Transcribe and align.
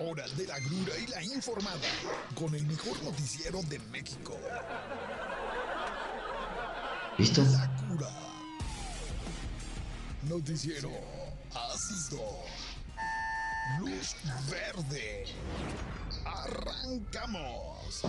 hora 0.00 0.26
de 0.28 0.46
la 0.46 0.58
grura 0.58 0.96
y 0.98 1.06
la 1.08 1.22
informada 1.22 1.88
con 2.34 2.54
el 2.54 2.64
mejor 2.66 3.02
noticiero 3.02 3.60
de 3.64 3.78
México. 3.90 4.36
¿Listo? 7.18 7.42
La 7.42 7.70
cura. 7.76 8.08
Noticiero 10.22 10.90
ácido. 11.54 12.20
Luz 13.78 14.16
verde. 14.50 15.26
Arrancamos. 16.24 18.02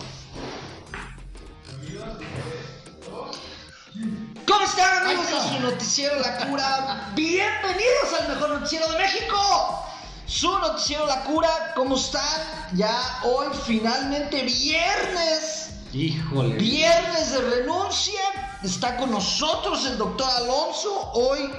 ¿Cómo 4.46 4.64
están 4.64 5.04
amigos 5.04 5.26
de 5.26 5.40
su 5.40 5.60
noticiero 5.60 6.18
La 6.20 6.46
Cura? 6.46 7.12
Bienvenidos 7.14 8.20
al 8.20 8.28
mejor 8.28 8.60
noticiero 8.60 8.90
de 8.92 8.98
México. 8.98 9.91
Su 10.32 10.50
noticiero 10.50 11.06
La 11.06 11.24
Cura, 11.24 11.74
¿cómo 11.76 11.94
están? 11.94 12.40
Ya 12.72 13.20
hoy 13.22 13.48
finalmente 13.66 14.42
viernes. 14.42 15.68
Híjole. 15.92 16.54
Viernes 16.54 17.32
de 17.32 17.40
renuncia. 17.42 18.20
Está 18.62 18.96
con 18.96 19.10
nosotros 19.10 19.84
el 19.84 19.98
doctor 19.98 20.26
Alonso. 20.38 21.10
Hoy 21.12 21.52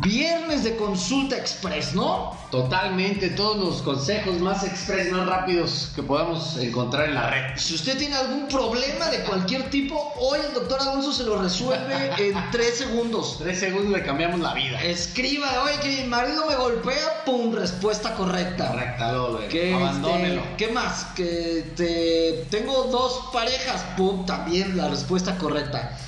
viernes 0.00 0.64
de 0.64 0.76
consulta 0.76 1.36
express, 1.36 1.94
¿no? 1.94 2.36
Totalmente, 2.50 3.30
todos 3.30 3.56
los 3.56 3.82
consejos 3.82 4.40
más 4.40 4.64
express, 4.64 5.12
más 5.12 5.26
rápidos 5.26 5.90
que 5.94 6.02
podamos 6.02 6.56
encontrar 6.56 7.08
en 7.08 7.14
la 7.14 7.30
red. 7.30 7.56
Si 7.56 7.74
usted 7.74 7.98
tiene 7.98 8.16
algún 8.16 8.48
problema 8.48 9.10
de 9.10 9.22
cualquier 9.24 9.70
tipo, 9.70 10.12
hoy 10.18 10.40
el 10.46 10.54
doctor 10.54 10.80
Alonso 10.80 11.12
se 11.12 11.24
lo 11.24 11.40
resuelve 11.42 12.10
en 12.18 12.34
tres 12.50 12.78
segundos. 12.78 13.36
Tres 13.38 13.58
segundos 13.60 13.92
le 13.92 14.02
cambiamos 14.04 14.40
la 14.40 14.54
vida. 14.54 14.82
Escriba, 14.82 15.62
oye, 15.64 15.78
que 15.80 16.02
mi 16.02 16.08
marido 16.08 16.46
me 16.46 16.56
golpea, 16.56 17.24
pum, 17.24 17.54
respuesta 17.54 18.14
correcta. 18.14 18.68
Correcto, 18.68 19.40
Que, 19.50 19.74
abandónelo. 19.74 20.42
este, 20.42 20.56
¿Qué 20.56 20.72
más? 20.72 21.04
Que 21.16 21.72
te, 21.76 22.46
tengo 22.50 22.84
dos 22.84 23.28
parejas, 23.32 23.84
pum, 23.96 24.24
también 24.24 24.76
la 24.76 24.88
respuesta 24.88 25.36
correcta. 25.36 25.98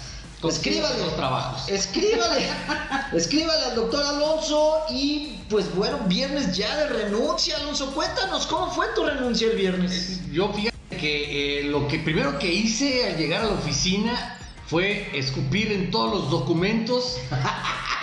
Escríbale. 0.48 0.98
los 0.98 1.16
trabajos. 1.16 1.68
Escríbale, 1.68 2.48
escríbale 3.12 3.64
al 3.66 3.74
doctor 3.74 4.04
Alonso 4.04 4.82
y 4.90 5.36
pues 5.48 5.74
bueno, 5.74 5.98
viernes 6.06 6.56
ya 6.56 6.76
de 6.76 6.88
renuncia, 6.88 7.56
Alonso, 7.56 7.92
cuéntanos 7.92 8.46
cómo 8.46 8.70
fue 8.70 8.86
tu 8.94 9.04
renuncia 9.04 9.48
el 9.48 9.56
viernes. 9.56 10.20
Yo 10.32 10.52
fíjate 10.52 10.76
que 10.98 11.60
eh, 11.60 11.64
lo 11.64 11.86
que 11.88 11.98
primero 11.98 12.38
que 12.38 12.52
hice 12.52 13.06
al 13.06 13.16
llegar 13.16 13.42
a 13.42 13.46
la 13.46 13.52
oficina 13.52 14.39
fue 14.70 15.10
escupir 15.18 15.72
en 15.72 15.90
todos 15.90 16.14
los 16.14 16.30
documentos 16.30 17.18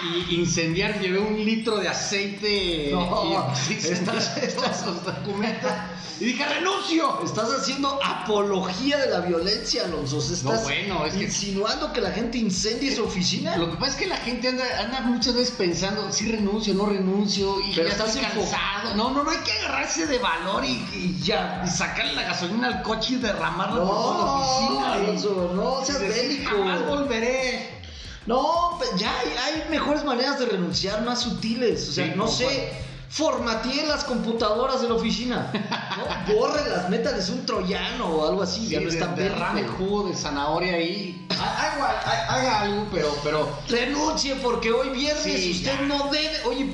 y 0.04 0.36
incendiar. 0.36 1.00
Llevé 1.00 1.20
un 1.20 1.44
litro 1.44 1.78
de 1.78 1.88
aceite 1.88 2.90
No, 2.92 3.24
y 3.54 3.56
sí, 3.58 3.78
estás- 3.90 4.36
estás- 4.38 4.86
los 4.86 5.04
documentos. 5.06 5.72
Y 6.20 6.26
dije, 6.26 6.44
renuncio. 6.46 7.22
Estás 7.24 7.50
haciendo 7.52 8.00
apología 8.04 8.98
de 8.98 9.10
la 9.12 9.20
violencia, 9.20 9.84
Alonso. 9.86 10.20
Sea, 10.20 10.36
No, 10.44 10.50
Estás 10.52 10.64
bueno, 10.64 11.06
es 11.06 11.16
insinuando 11.16 11.94
que 11.94 12.02
la 12.02 12.10
gente 12.12 12.40
incendie 12.40 12.94
su 12.96 13.04
oficina. 13.04 13.56
Lo 13.56 13.70
que 13.70 13.78
pasa 13.78 13.92
es 13.92 13.96
que 13.98 14.08
la 14.08 14.18
gente 14.18 14.48
anda, 14.48 14.64
anda 14.80 15.02
muchas 15.02 15.36
veces 15.36 15.54
pensando, 15.56 16.12
si 16.12 16.32
renuncio, 16.32 16.74
no 16.74 16.88
renuncio, 16.88 17.60
y 17.62 17.72
Pero 17.76 17.88
ya 17.90 17.94
estás 17.94 18.18
cansado. 18.18 18.96
No, 18.96 19.12
no, 19.12 19.24
no 19.24 19.30
hay 19.30 19.38
que 19.38 19.52
agarrarse 19.60 20.08
de 20.08 20.18
valor 20.18 20.66
y, 20.66 20.72
y 20.96 21.20
ya, 21.24 21.64
y 21.66 21.70
sacarle 21.70 22.16
la 22.16 22.24
gasolina 22.24 22.68
al 22.68 22.82
coche 22.82 23.14
y 23.14 23.18
derramarla 23.18 23.78
por 23.78 23.88
toda 23.88 24.18
la 24.18 24.26
No, 24.26 24.42
oficina. 24.42 24.94
Alonso, 24.94 25.52
no 25.56 25.86
seas 25.86 26.00
bélico. 26.00 26.57
Jamás 26.58 26.86
volveré. 26.88 27.78
No, 28.26 28.76
pues 28.78 28.90
ya 28.98 29.10
hay, 29.20 29.30
hay 29.54 29.70
mejores 29.70 30.04
maneras 30.04 30.38
de 30.40 30.46
renunciar, 30.48 31.02
más 31.04 31.22
sutiles. 31.22 31.88
O 31.90 31.92
sea, 31.94 32.06
Sí, 32.06 32.12
no 32.16 32.26
¿cómo 32.26 32.38
sé, 32.38 32.74
formatee 33.10 33.88
las 33.88 34.04
computadoras 34.04 34.82
de 34.82 34.90
la 34.90 34.96
oficina. 34.96 35.50
¿no? 36.28 36.36
Bórrelas, 36.36 36.90
métales 36.90 37.30
un 37.30 37.46
troyano 37.46 38.06
o 38.08 38.28
algo 38.28 38.44
así. 38.44 38.68
ya 38.68 38.82
no 38.82 38.90
están 38.90 39.16
derrame 39.16 39.66
jugo 39.66 40.10
de 40.10 40.16
zanahoria 40.16 40.74
ahí. 40.76 41.26
Ha- 41.40 41.74
Haga, 41.74 42.02
ha- 42.06 42.36
haga 42.36 42.62
algo, 42.62 42.88
pero, 42.92 43.16
pero 43.24 43.50
Renuncie 43.70 44.36
porque 44.36 44.72
hoy 44.74 44.90
viernes 44.90 45.24
Sí, 45.24 45.52
usted 45.52 45.80
ya. 45.80 45.86
no 45.86 46.10
debe. 46.12 46.44
Oye, 46.48 46.74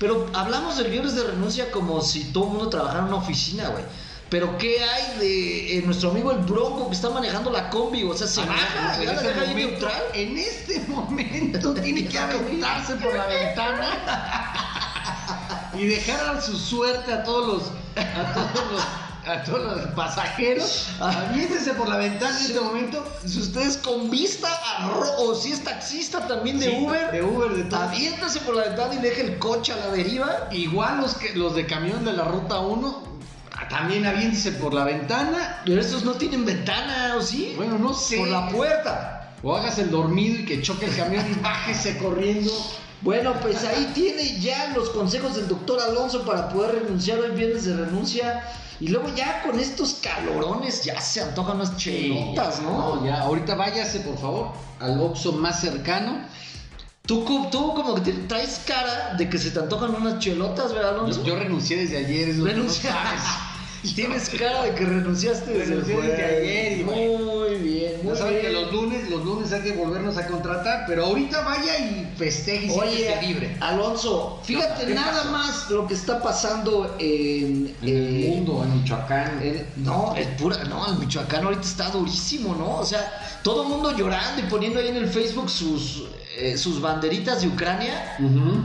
pero 0.00 0.26
hablamos 0.34 0.78
del 0.78 0.90
viernes 0.90 1.14
de 1.14 1.24
renuncia 1.24 1.70
como 1.70 2.00
si 2.00 2.24
todo 2.32 2.44
el 2.44 2.50
mundo 2.50 2.68
trabajara 2.70 3.00
en 3.00 3.04
una 3.06 3.16
oficina, 3.16 3.68
güey. 3.68 3.84
Pero 4.30 4.58
¿qué 4.58 4.82
hay 4.82 5.18
de 5.18 5.78
eh, 5.78 5.82
nuestro 5.82 6.10
amigo 6.10 6.30
el 6.32 6.38
Bronco 6.38 6.88
que 6.88 6.94
está 6.94 7.08
manejando 7.08 7.50
la 7.50 7.70
combi? 7.70 8.04
O 8.04 8.14
sea, 8.14 8.26
se 8.26 8.40
baja, 8.44 8.96
en 8.96 9.04
ya 9.04 9.12
la 9.14 9.22
deja 9.22 9.40
ahí 9.40 9.54
neutral. 9.54 10.02
En 10.12 10.36
este 10.36 10.80
momento 10.80 11.74
tiene 11.82 12.06
que 12.06 12.18
aventarse 12.18 12.96
por 12.96 13.14
la 13.14 13.26
ventana 13.26 14.52
y 15.78 15.86
dejar 15.86 16.36
a 16.36 16.40
su 16.40 16.56
suerte 16.58 17.12
a 17.12 17.24
todos 17.24 17.46
los 17.46 17.62
a 17.96 18.32
todos 18.34 18.72
los 18.72 18.82
a 19.26 19.44
todos 19.44 19.76
los 19.76 19.86
pasajeros. 19.94 20.88
Aviéntese 21.00 21.74
por 21.74 21.88
la 21.88 21.96
ventana 21.96 22.38
en 22.38 22.46
este 22.46 22.60
momento. 22.60 23.04
Si 23.26 23.40
usted 23.40 23.62
es 23.62 23.76
con 23.78 24.10
vista 24.10 24.48
a 24.48 24.90
o 25.18 25.34
si 25.34 25.52
es 25.52 25.64
taxista 25.64 26.26
también 26.26 26.58
de 26.58 26.66
Sí, 26.66 26.76
Uber, 26.80 27.12
de 27.12 27.22
Uber, 27.22 27.50
de 27.52 27.64
todo. 27.64 27.90
por 28.46 28.56
la 28.56 28.64
ventana 28.64 28.94
y 28.94 28.98
deje 28.98 29.22
el 29.22 29.38
coche 29.38 29.72
a 29.72 29.76
la 29.76 29.88
deriva. 29.88 30.48
Igual 30.50 31.00
los 31.00 31.14
que 31.14 31.34
los 31.34 31.54
de 31.54 31.66
camión 31.66 32.04
de 32.04 32.12
la 32.12 32.24
ruta 32.24 32.60
1 32.60 33.07
también 33.68 34.06
aviéntese 34.06 34.52
por 34.52 34.74
la 34.74 34.84
ventana. 34.84 35.62
Pero 35.64 35.80
estos 35.80 36.04
no 36.04 36.12
tienen 36.14 36.44
ventana, 36.44 37.14
¿o 37.16 37.22
sí? 37.22 37.54
Bueno, 37.56 37.78
no 37.78 37.94
sé. 37.94 38.16
Por 38.18 38.28
la 38.28 38.48
puerta. 38.48 39.34
O 39.42 39.56
hagas 39.56 39.78
el 39.78 39.90
dormido 39.90 40.40
y 40.40 40.44
que 40.44 40.60
choque 40.62 40.86
el 40.86 40.96
camión 40.96 41.24
y 41.30 41.34
bájese 41.40 41.96
corriendo. 41.98 42.50
Bueno, 43.00 43.34
pues 43.40 43.62
ahí 43.64 43.92
tiene 43.94 44.40
ya 44.40 44.72
los 44.74 44.90
consejos 44.90 45.36
del 45.36 45.46
doctor 45.46 45.78
Alonso 45.80 46.24
para 46.24 46.48
poder 46.48 46.82
renunciar 46.82 47.20
hoy 47.20 47.30
viernes 47.30 47.64
de 47.64 47.76
renuncia. 47.76 48.42
Y 48.80 48.88
luego 48.88 49.08
ya 49.14 49.42
con 49.42 49.58
estos 49.60 49.94
calorones 50.02 50.82
ya 50.84 51.00
se 51.00 51.20
antojan 51.20 51.56
unas 51.56 51.76
chelotas, 51.76 52.60
¿no? 52.62 53.04
ya, 53.04 53.20
ahorita 53.22 53.54
váyase 53.56 54.00
por 54.00 54.16
favor 54.18 54.52
al 54.80 55.00
Oxxo 55.00 55.32
más 55.32 55.60
cercano. 55.60 56.20
Tú, 57.06 57.24
co- 57.24 57.48
tú 57.50 57.74
como 57.74 57.94
que 57.94 58.00
te 58.02 58.12
traes 58.12 58.60
cara 58.66 59.14
de 59.16 59.28
que 59.30 59.38
se 59.38 59.50
te 59.50 59.58
antojan 59.60 59.94
unas 59.94 60.18
chelotas, 60.18 60.72
¿verdad, 60.74 60.90
Alonso? 60.94 61.20
Yo, 61.22 61.34
yo 61.34 61.36
renuncié 61.40 61.76
desde 61.76 61.96
ayer, 61.96 62.28
es 62.28 62.36
lo 62.38 62.44
que 62.44 62.54
no 62.54 62.68
sabes. 62.70 63.22
Tienes 63.94 64.28
cara 64.30 64.64
de 64.64 64.74
que 64.74 64.84
renunciaste 64.84 65.50
desde, 65.52 65.74
Renuncié 65.74 65.94
el 65.96 66.02
desde 66.02 66.14
jueves. 66.16 66.40
ayer 66.40 66.78
y. 66.78 66.84
Muy 66.84 67.54
bien, 67.56 67.92
muy 68.02 68.12
Ya 68.12 68.18
saben 68.18 68.34
bien. 68.34 68.46
que 68.46 68.52
los 68.52 68.72
lunes, 68.72 69.10
los 69.10 69.24
lunes 69.24 69.52
hay 69.52 69.62
que 69.62 69.72
volvernos 69.72 70.16
a 70.18 70.26
contratar, 70.26 70.84
pero 70.86 71.06
ahorita 71.06 71.42
vaya 71.42 71.78
y 71.78 72.12
festeje 72.16 72.66
y 72.66 72.70
Oye, 72.70 72.96
siéntese 72.96 73.26
libre. 73.26 73.56
Alonso, 73.60 74.40
fíjate 74.44 74.86
¿Qué 74.86 74.94
nada 74.94 75.22
pasó? 75.22 75.30
más 75.30 75.70
lo 75.70 75.86
que 75.86 75.94
está 75.94 76.22
pasando 76.22 76.96
en, 76.98 77.74
En 77.82 77.88
el 77.88 78.24
eh, 78.24 78.28
mundo, 78.30 78.62
en 78.64 78.80
Michoacán. 78.82 79.40
en- 79.42 79.66
no, 79.76 80.14
es 80.16 80.26
pura, 80.40 80.62
no, 80.64 80.86
el 80.92 80.98
Michoacán 80.98 81.44
ahorita 81.44 81.62
está 81.62 81.88
durísimo, 81.90 82.54
¿no? 82.54 82.76
O 82.76 82.84
sea, 82.84 83.40
todo 83.42 83.62
el 83.62 83.68
mundo 83.68 83.96
llorando 83.96 84.42
y 84.42 84.44
poniendo 84.50 84.80
ahí 84.80 84.88
en 84.88 84.96
el 84.96 85.08
Facebook 85.08 85.48
sus, 85.50 86.04
eh, 86.36 86.56
sus 86.58 86.80
banderitas 86.80 87.40
de 87.40 87.48
Ucrania 87.48 88.16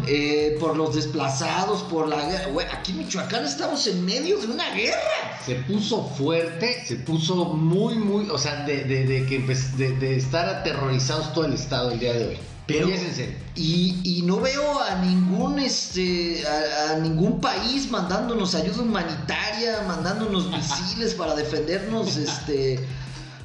eh, 0.08 0.58
por 0.60 0.76
los 0.76 0.94
desplazados, 0.96 1.84
por 1.84 2.08
la 2.08 2.18
guerra. 2.26 2.48
Aquí 2.74 2.92
en 2.92 3.00
Michoacán 3.00 3.46
estamos 3.46 3.86
en 3.88 4.04
medio 4.06 4.38
de 4.40 4.48
una 4.48 4.70
guerra. 4.74 5.00
Se 5.46 5.56
puso 5.56 6.04
fuerte, 6.18 6.84
se 6.88 6.96
puso 6.96 7.46
muy, 7.46 7.96
muy, 7.96 8.30
o 8.30 8.38
sea, 8.38 8.64
de, 8.66 8.84
de, 8.86 9.06
de 9.06 9.26
que 9.26 9.40
de, 9.40 9.92
de 9.98 10.16
estar 10.16 10.48
aterrorizados 10.48 11.34
todo 11.34 11.46
el 11.46 11.54
estado 11.54 11.92
el 11.92 12.00
día 12.00 12.14
de 12.14 12.28
hoy. 12.30 12.38
Pero- 12.66 12.88
Y. 12.88 13.36
Y, 13.56 14.00
y 14.20 14.22
no 14.22 14.40
veo 14.40 14.80
a 14.82 14.96
ningún 14.96 15.60
este 15.60 16.44
a, 16.48 16.94
a 16.94 17.00
ningún 17.00 17.42
país 17.42 17.92
mandándonos 17.92 18.56
ayuda 18.56 18.82
humanitaria, 18.84 19.84
mandándonos 19.86 20.48
misiles 20.50 21.14
para 21.14 21.36
defendernos, 21.36 22.16
este 22.16 22.80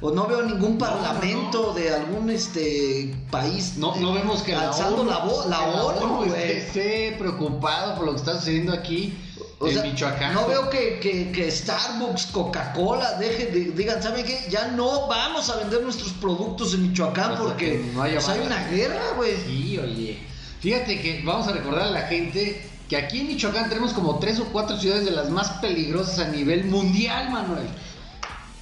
o 0.01 0.11
no 0.11 0.25
veo 0.27 0.43
ningún 0.43 0.77
parlamento 0.77 1.73
de 1.73 1.93
algún 1.93 2.29
este 2.29 3.13
país 3.29 3.73
No, 3.75 3.93
no 3.97 4.13
vemos 4.13 4.41
que 4.43 4.55
alzando 4.55 5.03
la 5.03 5.11
la, 5.11 5.17
ONU, 5.25 5.29
voz, 5.33 5.45
la 5.49 5.61
ONU, 5.65 6.25
güey. 6.25 6.51
esté 6.53 7.15
preocupado 7.19 7.95
por 7.97 8.05
lo 8.05 8.11
que 8.13 8.19
está 8.19 8.35
sucediendo 8.39 8.71
aquí 8.71 9.17
O 9.61 9.69
sea, 9.69 9.83
Michoacán. 9.83 10.33
No 10.33 10.47
veo 10.47 10.69
que, 10.69 10.99
que- 10.99 11.31
que 11.33 11.51
Starbucks, 11.51 12.27
Coca-Cola, 12.27 13.13
deje 13.19 13.47
de- 13.47 13.71
digan, 13.71 14.01
¿saben 14.01 14.25
qué? 14.25 14.47
Ya 14.49 14.67
no 14.69 15.07
vamos 15.07 15.49
a 15.49 15.57
vender 15.57 15.81
nuestros 15.81 16.11
productos 16.13 16.73
en 16.73 16.83
Michoacán 16.83 17.35
porque 17.37 17.91
no 17.93 18.01
pues, 18.03 18.29
hay 18.29 18.39
una 18.39 18.67
guerra, 18.69 19.01
güey. 19.17 19.33
Sí, 19.45 19.77
oye. 19.77 20.19
Fíjate 20.61 21.01
que 21.01 21.21
vamos 21.25 21.47
a 21.47 21.51
recordar 21.51 21.87
a 21.87 21.91
la 21.91 22.01
gente 22.03 22.61
que 22.87 22.97
aquí 22.97 23.19
en 23.19 23.27
Michoacán 23.27 23.67
tenemos 23.69 23.93
como 23.93 24.17
tres 24.19 24.39
o 24.39 24.45
cuatro 24.45 24.77
ciudades 24.79 25.05
de 25.05 25.11
las 25.11 25.29
más 25.29 25.49
peligrosas 25.61 26.19
a 26.19 26.29
nivel 26.29 26.65
mundial, 26.65 27.29
Manuel. 27.29 27.67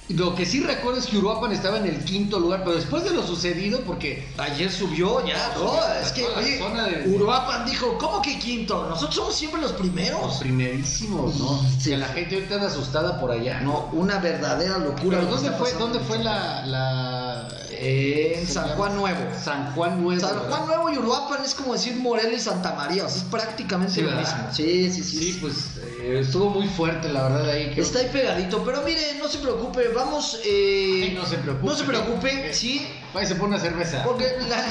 Lo 0.08 0.34
que 0.34 0.46
sí 0.46 0.60
recuerdo 0.60 0.98
es 1.00 1.06
que 1.06 1.18
Uruapan 1.18 1.52
estaba 1.52 1.76
en 1.78 1.86
el 1.86 2.02
quinto 2.02 2.38
lugar, 2.38 2.62
pero 2.64 2.76
después 2.76 3.04
de 3.04 3.10
lo 3.10 3.26
sucedido, 3.26 3.80
porque 3.80 4.26
Ayer 4.38 4.70
subió 4.70 5.24
ya, 5.26 5.52
No, 5.56 5.74
es 6.02 6.12
que, 6.12 6.24
oye, 6.24 6.56
de- 6.58 7.08
Uruapan 7.14 7.66
dijo, 7.66 7.98
¿cómo 7.98 8.22
que 8.22 8.38
quinto? 8.38 8.86
Nosotros 8.88 9.14
somos 9.14 9.34
siempre 9.34 9.60
los 9.60 9.72
los 9.72 9.80
primeros. 9.80 10.36
primerísimos, 10.38 11.36
¿no? 11.36 11.60
Sí. 11.78 11.90
Que 11.90 11.96
la 11.98 12.08
gente 12.08 12.36
ahorita 12.36 12.54
anda 12.54 12.66
asustada 12.68 13.20
por 13.20 13.30
allá. 13.32 13.60
No, 13.60 13.90
una 13.92 14.18
verdadera 14.18 14.78
locura. 14.78 15.18
Pero 15.18 15.30
¿dónde 15.30 15.50
fue, 15.52 15.72
¿dónde 15.74 16.00
fue 16.00 16.18
la 16.64 17.48
En 17.80 18.46
se 18.46 18.52
San? 18.54 18.68
Juan 18.70 18.96
Nuevo. 18.96 19.20
San 19.42 19.72
Juan 19.74 20.02
Nuevo? 20.02 20.20
San 20.20 20.34
¿verdad? 20.40 20.48
Juan 20.50 20.66
Nuevo 20.66 20.90
y 20.90 20.98
Uruapan 20.98 21.44
es 21.44 21.54
como 21.54 21.72
decir 21.74 21.96
Morelia 21.96 22.36
y 22.36 22.40
Santa 22.40 22.72
María, 22.74 23.04
o 23.04 23.08
sea, 23.08 23.18
es 23.18 23.24
prácticamente 23.24 23.94
Sí, 23.94 24.00
lo 24.02 24.08
¿verdad? 24.08 24.22
mismo. 24.22 24.48
Sí, 24.52 24.90
sí, 24.92 25.04
sí. 25.04 25.18
Sí, 25.18 25.38
pues 25.40 25.54
eh, 26.00 26.18
estuvo 26.20 26.50
muy 26.50 26.66
fuerte, 26.68 27.08
la 27.08 27.24
verdad, 27.24 27.48
ahí. 27.50 27.70
que- 27.74 27.80
Está 27.80 28.00
ahí 28.00 28.08
pegadito, 28.12 28.64
pero 28.64 28.82
mire, 28.82 29.14
no 29.18 29.28
se 29.28 29.38
preocupe, 29.38 29.88
vamos. 29.94 30.38
eh, 30.44 31.02
Ay, 31.04 31.14
no 31.14 31.24
se 31.26 31.36
preocupe. 31.38 31.66
No 31.66 31.74
se 31.76 31.84
preocupe, 31.84 32.50
Eh, 32.50 32.54
sí. 32.54 32.86
Ahí 33.14 33.26
se 33.26 33.34
pone 33.36 33.54
una 33.54 33.60
cerveza. 33.60 34.02
Porque 34.04 34.26
la, 34.48 34.64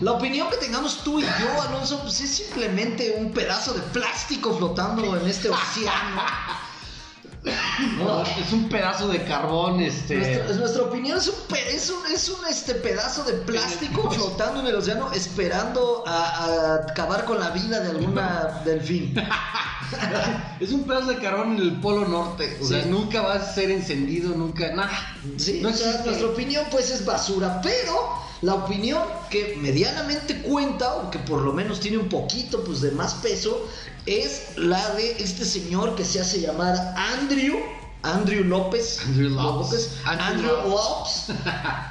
la 0.00 0.12
opinión 0.12 0.48
que 0.50 0.56
tengamos 0.58 1.02
tú 1.02 1.18
y 1.20 1.22
yo, 1.22 1.62
Alonso, 1.68 2.00
pues 2.02 2.20
es 2.20 2.30
simplemente 2.30 3.14
un 3.18 3.32
pedazo 3.32 3.72
de 3.74 3.80
plástico 3.80 4.56
flotando 4.56 5.16
en 5.18 5.26
este 5.28 5.48
océano. 5.48 6.22
No, 7.98 8.22
es 8.22 8.52
un 8.52 8.68
pedazo 8.70 9.08
de 9.08 9.22
carbón, 9.24 9.80
este. 9.80 10.16
Nuestra, 10.16 10.56
nuestra 10.56 10.82
opinión 10.84 11.18
es 11.18 11.28
un, 11.28 11.34
pe- 11.48 11.74
es 11.76 11.90
un, 11.90 12.06
es 12.12 12.28
un, 12.30 12.46
este, 12.48 12.74
pedazo 12.76 13.22
de 13.24 13.34
plástico 13.34 14.10
flotando 14.12 14.60
en 14.60 14.66
el 14.68 14.74
océano 14.76 15.12
esperando 15.12 16.04
a, 16.06 16.44
a 16.44 16.74
acabar 16.90 17.24
con 17.26 17.38
la 17.38 17.50
vida 17.50 17.80
de 17.80 17.90
alguna 17.90 18.62
delfín. 18.64 19.14
Es 20.58 20.72
un 20.72 20.84
pedazo 20.84 21.08
de 21.08 21.18
carbón 21.18 21.52
en 21.56 21.58
el 21.62 21.80
polo 21.80 22.08
norte. 22.08 22.58
O 22.60 22.64
Sí. 22.66 22.74
sea, 22.74 22.84
nunca 22.86 23.20
va 23.20 23.34
a 23.34 23.54
ser 23.54 23.70
encendido, 23.70 24.34
nunca, 24.34 24.72
nada. 24.74 24.90
Sí, 25.36 25.60
no 25.62 25.68
o 25.68 25.72
sea, 25.72 25.86
existe. 25.88 26.06
nuestra 26.08 26.28
opinión 26.28 26.64
pues 26.70 26.90
es 26.90 27.04
basura, 27.04 27.60
pero 27.62 28.08
la 28.42 28.54
opinión 28.54 29.02
que 29.30 29.56
medianamente 29.60 30.40
cuenta 30.42 30.94
o 30.96 31.10
que 31.10 31.18
por 31.20 31.42
lo 31.42 31.52
menos 31.52 31.78
tiene 31.80 31.98
un 31.98 32.08
poquito 32.08 32.64
pues 32.64 32.80
de 32.80 32.90
más 32.92 33.14
peso 33.14 33.68
es 34.06 34.56
la 34.56 34.90
de 34.94 35.12
este 35.18 35.44
señor 35.44 35.94
que 35.96 36.04
se 36.04 36.20
hace 36.20 36.40
llamar 36.40 36.76
Andrew 36.96 37.56
Andrew 38.02 38.44
López 38.44 39.00
Andrew 39.06 39.30
López. 39.30 39.96
Andrew, 40.04 40.26
Andrew 40.26 40.68
López 40.68 41.26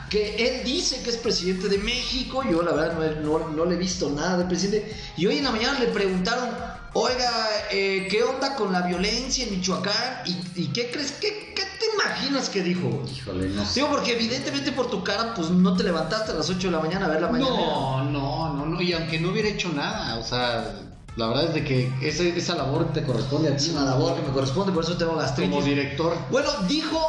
que 0.10 0.36
él 0.60 0.63
dice 0.63 1.01
que 1.01 1.10
es 1.10 1.18
presidente 1.18 1.68
de 1.69 1.80
México 1.80 2.44
yo 2.50 2.62
la 2.62 2.71
verdad 2.74 3.21
no, 3.21 3.39
no- 3.39 3.48
no 3.50 3.65
le 3.65 3.75
he 3.75 3.77
visto 3.80 4.10
nada 4.12 4.38
de 4.38 4.45
presidente 4.45 4.95
y 5.18 5.25
hoy 5.25 5.38
en 5.39 5.44
la 5.45 5.51
mañana 5.51 5.80
le 5.80 5.88
preguntaron 5.88 6.50
oiga 6.94 7.48
eh, 7.71 8.07
qué 8.12 8.21
onda 8.24 8.56
con 8.56 8.71
la 8.71 8.81
violencia 8.83 9.44
en 9.45 9.51
Michoacán 9.57 10.21
y, 10.27 10.62
y 10.62 10.68
qué 10.68 10.92
crees 10.92 11.13
qué, 11.13 11.54
qué 11.56 11.63
te 11.80 11.86
imaginas 11.95 12.50
que 12.50 12.62
dijo? 12.62 13.04
Híjole, 13.12 13.48
no 13.50 13.65
sé. 13.65 13.75
Digo, 13.80 13.89
porque 13.89 14.13
evidentemente 14.13 14.71
por 14.71 14.89
tu 14.92 15.04
cara, 15.04 15.33
pues 15.33 15.50
no 15.50 15.75
te 15.75 15.83
levantaste 15.83 16.31
a 16.31 16.36
las 16.36 16.50
8 16.50 16.68
de 16.68 16.71
la 16.71 16.80
mañana 16.80 17.06
a 17.06 17.10
ver 17.10 17.21
la 17.21 17.27
mañana. 17.30 17.50
No, 17.50 18.04
no, 18.06 18.54
no, 18.54 18.65
no. 18.68 18.81
Y 18.81 18.94
aunque 18.94 19.19
no 19.19 19.30
hubiera 19.30 19.50
hecho 19.50 19.69
nada, 19.69 20.18
o 20.18 20.24
sea, 20.24 20.80
la 21.15 21.27
verdad 21.27 21.45
es 21.45 21.54
de 21.54 21.63
que 21.63 21.94
ese- 22.01 22.38
esa 22.38 22.56
labor 22.56 22.92
te 22.94 23.04
corresponde 23.04 23.50
a 23.50 23.56
ti. 23.57 23.65
Es 23.65 23.71
una 23.71 23.86
labor 23.86 24.15
que 24.15 24.21
me 24.21 24.33
corresponde, 24.33 24.71
por 24.71 24.83
eso 24.83 24.98
tengo 24.98 25.15
gastritis. 25.15 25.54
Como 25.54 25.65
director. 25.65 26.18
Bueno, 26.31 26.50
dijo, 26.68 27.00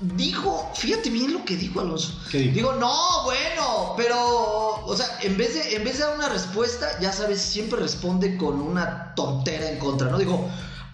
dijo, 0.00 0.70
fíjate 0.74 1.08
bien 1.10 1.32
lo 1.32 1.44
que 1.44 1.56
dijo 1.56 1.80
Alonso. 1.80 2.18
¿Qué 2.30 2.38
dijo? 2.38 2.54
Digo, 2.54 2.72
no, 2.74 3.22
bueno, 3.24 3.94
pero, 3.96 4.84
o 4.84 4.94
sea, 4.96 5.06
en 5.22 5.36
vez 5.36 5.54
de, 5.54 5.76
en 5.76 5.84
vez 5.84 5.98
de 5.98 6.04
dar 6.04 6.14
una 6.16 6.28
respuesta, 6.28 6.98
ya 7.00 7.12
sabes, 7.12 7.40
siempre 7.40 7.80
responde 7.80 8.36
con 8.36 8.60
una 8.60 9.14
tontera 9.14 9.70
en 9.70 9.78
contra, 9.78 10.10
¿no? 10.10 10.18
Dijo, 10.18 10.46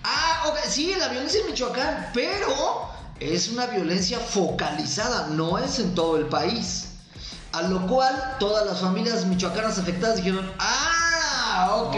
ah, 0.05 0.45
ok, 0.49 0.59
sí, 0.69 0.95
la 0.99 1.09
violencia 1.09 1.41
en 1.41 1.47
Michoacán, 1.49 2.11
pero 2.15 2.89
es 3.19 3.49
una 3.49 3.67
violencia 3.67 4.19
focalizada, 4.19 5.29
no 5.29 5.59
es 5.59 5.79
en 5.79 5.95
todo 5.95 6.17
el 6.17 6.27
país. 6.27 6.87
A 7.53 7.63
lo 7.63 7.85
cual 7.89 8.37
todas 8.39 8.65
las 8.65 8.79
familias 8.79 9.27
michoacanas 9.27 9.77
afectadas 9.77 10.17
dijeron, 10.19 10.49
ah, 10.61 10.90
ok, 11.83 11.97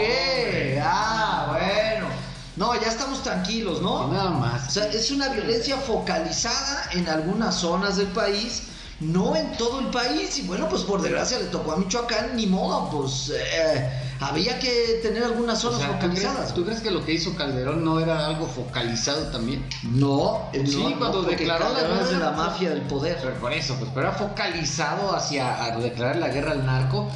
ah, 0.81 1.47
bueno. 1.49 2.07
No, 2.55 2.79
ya 2.79 2.87
estamos 2.87 3.23
tranquilos, 3.23 3.81
¿no? 3.81 4.07
Nada 4.09 4.29
O 4.29 4.33
más. 4.33 4.71
sea, 4.71 4.85
es 4.87 5.09
una 5.11 5.29
violencia 5.29 5.75
focalizada 5.77 6.89
en 6.91 7.09
algunas 7.09 7.55
zonas 7.55 7.97
del 7.97 8.07
país, 8.07 8.63
no 8.99 9.35
en 9.35 9.57
todo 9.57 9.79
el 9.79 9.87
país. 9.87 10.37
Y 10.37 10.43
bueno, 10.43 10.69
pues 10.69 10.83
por 10.83 11.01
desgracia 11.01 11.39
le 11.39 11.45
tocó 11.45 11.71
a 11.71 11.77
Michoacán, 11.77 12.35
ni 12.35 12.45
modo, 12.45 12.89
pues 12.91 13.31
eh, 13.35 13.89
había 14.19 14.59
que 14.59 14.99
tener 15.01 15.23
algunas 15.23 15.57
O 15.65 15.71
zonas 15.71 15.79
sea, 15.79 15.87
¿tú 15.87 15.93
focalizadas. 15.95 16.35
crees, 16.37 16.53
¿tú 16.53 16.63
crees 16.65 16.81
que 16.81 16.91
lo 16.91 17.03
que 17.03 17.13
hizo 17.13 17.35
Calderón 17.35 17.83
no 17.83 17.99
era 17.99 18.27
algo 18.27 18.45
focalizado 18.45 19.23
también? 19.31 19.67
No, 19.81 20.43
Sí, 20.53 20.77
no, 20.91 20.99
cuando 20.99 21.23
no, 21.23 21.27
declaró 21.29 21.65
la 21.73 21.79
es 22.01 22.09
de 22.09 22.13
guerra, 22.15 22.25
la 22.29 22.37
mafia 22.37 22.69
del 22.69 22.81
poder. 22.83 23.17
Pero 23.19 23.33
por 23.39 23.51
eso, 23.51 23.73
pues, 23.79 23.89
pero 23.95 24.09
era 24.09 24.15
focalizado 24.15 25.15
hacia 25.15 25.63
a 25.63 25.75
declarar 25.77 26.17
la 26.17 26.27
guerra 26.27 26.51
al 26.51 26.63
narco. 26.67 27.09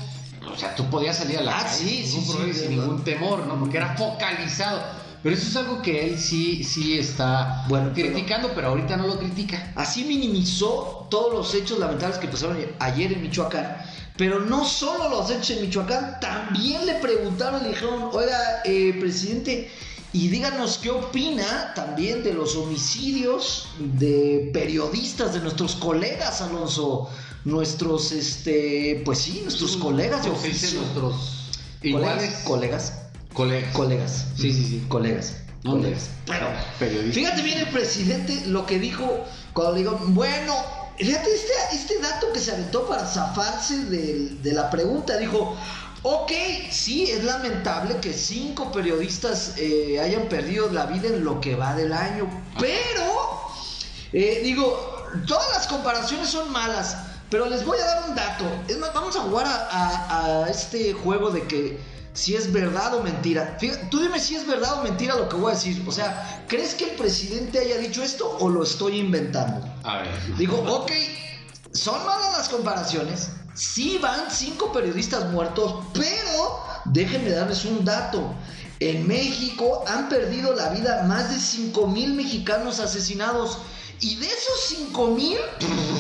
O 0.54 0.58
sea, 0.58 0.76
tú 0.76 0.86
podías 0.90 1.18
salir 1.18 1.38
a 1.38 1.42
la 1.42 1.58
Ah, 1.60 1.64
calle 1.64 1.78
sí, 1.78 2.04
sin, 2.06 2.20
ningún 2.20 2.24
sí, 2.26 2.32
problema 2.32 2.52
y 2.52 2.54
sí, 2.54 2.60
sin 2.62 2.70
ningún 2.80 3.04
temor, 3.04 3.46
¿no? 3.48 3.60
Porque 3.60 3.78
era 3.78 3.96
focalizado. 3.96 4.82
Pero 5.24 5.36
eso 5.36 5.48
es 5.48 5.56
algo 5.56 5.82
que 5.82 6.06
él 6.06 6.20
sí, 6.20 6.64
sí 6.64 6.98
está 6.98 7.66
Bueno, 7.68 7.92
pero- 7.94 8.10
criticando, 8.14 8.52
pero... 8.54 8.70
ahorita 8.70 8.98
no 8.98 9.08
lo 9.08 9.18
critica. 9.20 9.74
Así 9.76 10.04
minimizó 10.06 11.08
todos 11.10 11.34
los 11.34 11.54
hechos 11.56 11.80
lamentables 11.80 12.18
que 12.20 12.28
pasaron 12.28 12.58
ayer 12.80 13.14
en 13.14 13.22
Michoacán. 13.22 13.78
Pero 14.16 14.40
no 14.40 14.64
solo 14.66 15.10
los 15.10 15.30
hechos 15.30 15.52
en 15.52 15.62
Michoacán, 15.62 16.20
también 16.20 16.86
le 16.86 16.96
preguntaron, 16.96 17.62
le 17.64 17.70
dijeron, 17.70 18.10
oiga, 18.14 18.62
eh, 18.66 18.96
presidente, 19.00 19.70
y 20.14 20.30
díganos 20.30 20.80
qué 20.80 20.90
opina 20.90 21.74
también 21.76 22.24
de 22.24 22.34
los 22.34 22.56
homicidios 22.56 23.68
de 23.78 24.50
periodistas, 24.54 25.34
de 25.34 25.40
nuestros 25.42 25.76
colegas, 25.76 26.42
Alonso. 26.42 27.10
Nuestros, 27.46 28.12
este, 28.12 29.02
pues 29.06 29.20
sí, 29.20 29.42
nuestros 29.44 29.78
colegas 29.78 30.24
de 30.24 30.32
oficio. 30.32 30.82
Nuestros 30.82 31.16
Colegas, 31.82 32.24
iguales 32.24 32.34
colegas, 32.44 32.94
colegas. 33.34 33.74
colegas. 33.74 34.26
Sí, 34.36 34.52
sí, 34.52 34.66
sí. 34.66 34.86
Colegas. 34.88 35.36
No, 35.64 35.72
colegas. 35.72 36.10
Pero. 36.26 36.48
Fíjate 37.14 37.42
bien 37.42 37.60
el 37.60 37.70
presidente 37.70 38.46
lo 38.48 38.66
que 38.66 38.80
dijo 38.80 39.24
cuando 39.54 39.74
le 39.74 39.80
digo, 39.80 39.98
bueno, 40.08 40.56
fíjate 40.98 41.30
este, 41.34 41.54
este 41.76 42.00
dato 42.00 42.32
que 42.34 42.40
se 42.40 42.52
aventó 42.52 42.88
para 42.88 43.06
zafarse 43.08 43.86
del- 43.86 44.42
de, 44.44 44.54
la 44.54 44.70
pregunta. 44.70 45.18
Dijo, 45.18 45.56
ok, 46.04 46.32
sí, 46.72 47.06
es 47.10 47.24
lamentable 47.24 47.98
que 48.02 48.14
cinco 48.14 48.72
periodistas 48.72 49.54
eh, 49.58 50.00
hayan 50.02 50.28
perdido 50.30 50.70
la 50.72 50.86
vida 50.88 51.08
en 51.08 51.24
lo 51.24 51.40
que 51.42 51.56
va 51.56 51.76
del 51.76 51.94
año, 51.94 52.28
pero, 52.60 53.42
eh, 54.14 54.42
digo, 54.44 54.96
todas 55.28 55.50
las 55.52 55.68
comparaciones 55.68 56.30
son 56.30 56.52
malas. 56.52 56.98
Pero 57.30 57.46
les 57.48 57.66
voy 57.66 57.78
a 57.80 57.86
dar 57.86 58.10
un 58.10 58.16
dato. 58.16 58.46
Es 58.68 58.78
más, 58.78 58.94
vamos 58.94 59.16
a 59.16 59.22
jugar 59.22 59.46
a, 59.46 59.56
a- 59.70 60.46
a 60.46 60.50
este 60.50 60.94
juego 60.94 61.30
de 61.32 61.48
que 61.48 61.80
si 62.14 62.36
es 62.36 62.52
verdad 62.52 62.96
o 62.96 63.04
mentira. 63.04 63.58
Fíjate, 63.60 63.86
tú 63.92 64.00
dime 64.00 64.20
si 64.20 64.36
es 64.36 64.48
verdad 64.48 64.80
o 64.80 64.84
mentira 64.84 65.16
lo 65.16 65.28
que 65.30 65.36
voy 65.36 65.52
a 65.52 65.56
decir. 65.56 65.84
O 65.88 65.92
sea, 65.92 66.46
¿crees 66.48 66.74
que 66.74 66.86
el 66.92 66.96
presidente 66.96 67.60
haya 67.60 67.78
dicho 67.78 68.02
esto 68.02 68.38
o 68.40 68.50
lo 68.50 68.64
estoy 68.64 68.98
inventando? 69.00 69.68
A 69.84 69.98
ver. 69.98 70.36
Digo, 70.38 70.58
ok, 70.58 70.92
son 71.74 72.04
malas 72.06 72.38
las 72.38 72.50
comparaciones. 72.50 73.30
Sí 73.54 73.98
van 74.02 74.32
cinco 74.32 74.72
periodistas 74.72 75.30
muertos, 75.32 75.86
pero 75.94 76.60
déjenme 76.86 77.32
darles 77.32 77.66
un 77.66 77.84
dato. 77.84 78.34
En 78.80 79.08
México 79.08 79.84
han 79.88 80.08
perdido 80.08 80.54
la 80.54 80.70
vida 80.70 81.04
más 81.04 81.32
de 81.32 81.40
5 81.40 81.88
mil 81.88 82.14
mexicanos 82.14 82.80
asesinados. 82.80 83.58
Y 84.00 84.16
de 84.16 84.28
esos 84.28 84.60
5 84.68 85.08
mil, 85.08 85.38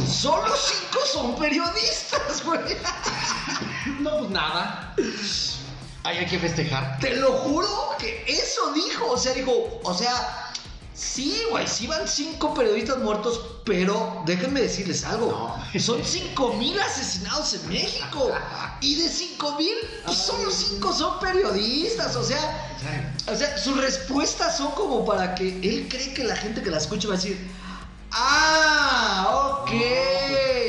solo 0.07 0.53
5 0.55 0.99
son 1.11 1.35
periodistas, 1.35 2.43
güey. 2.45 2.77
No, 4.01 4.19
pues 4.19 4.29
nada. 4.29 4.95
Ay, 6.03 6.19
hay 6.19 6.25
que 6.25 6.39
festejar. 6.39 6.99
Te 6.99 7.15
lo 7.15 7.33
juro 7.33 7.67
que 7.97 8.23
eso 8.27 8.71
dijo. 8.73 9.11
O 9.11 9.17
sea, 9.17 9.33
dijo, 9.33 9.79
o 9.83 9.93
sea, 9.93 10.53
sí, 10.93 11.41
güey, 11.49 11.67
sí 11.67 11.87
van 11.87 12.07
cinco 12.07 12.53
periodistas 12.53 12.99
muertos, 12.99 13.41
pero 13.65 14.23
déjenme 14.25 14.61
decirles 14.61 15.03
algo. 15.03 15.57
No. 15.73 15.79
Son 15.79 16.03
cinco 16.05 16.53
mil 16.53 16.79
asesinados 16.79 17.55
en 17.55 17.67
México. 17.67 18.31
Y 18.79 18.95
de 18.95 19.09
cinco 19.09 19.55
mil, 19.57 19.75
pues 20.05 20.17
solo 20.17 20.51
cinco 20.51 20.93
son 20.93 21.19
periodistas. 21.19 22.15
O 22.15 22.23
sea, 22.23 22.77
o 23.27 23.35
sea, 23.35 23.57
sus 23.57 23.75
respuestas 23.77 24.57
son 24.57 24.71
como 24.71 25.03
para 25.03 25.33
que 25.35 25.47
él 25.49 25.87
cree 25.89 26.13
que 26.13 26.23
la 26.23 26.35
gente 26.35 26.61
que 26.61 26.69
la 26.69 26.77
escucha 26.77 27.07
va 27.07 27.15
a 27.15 27.17
decir, 27.17 27.37
ah, 28.11 29.59
ok. 29.61 29.71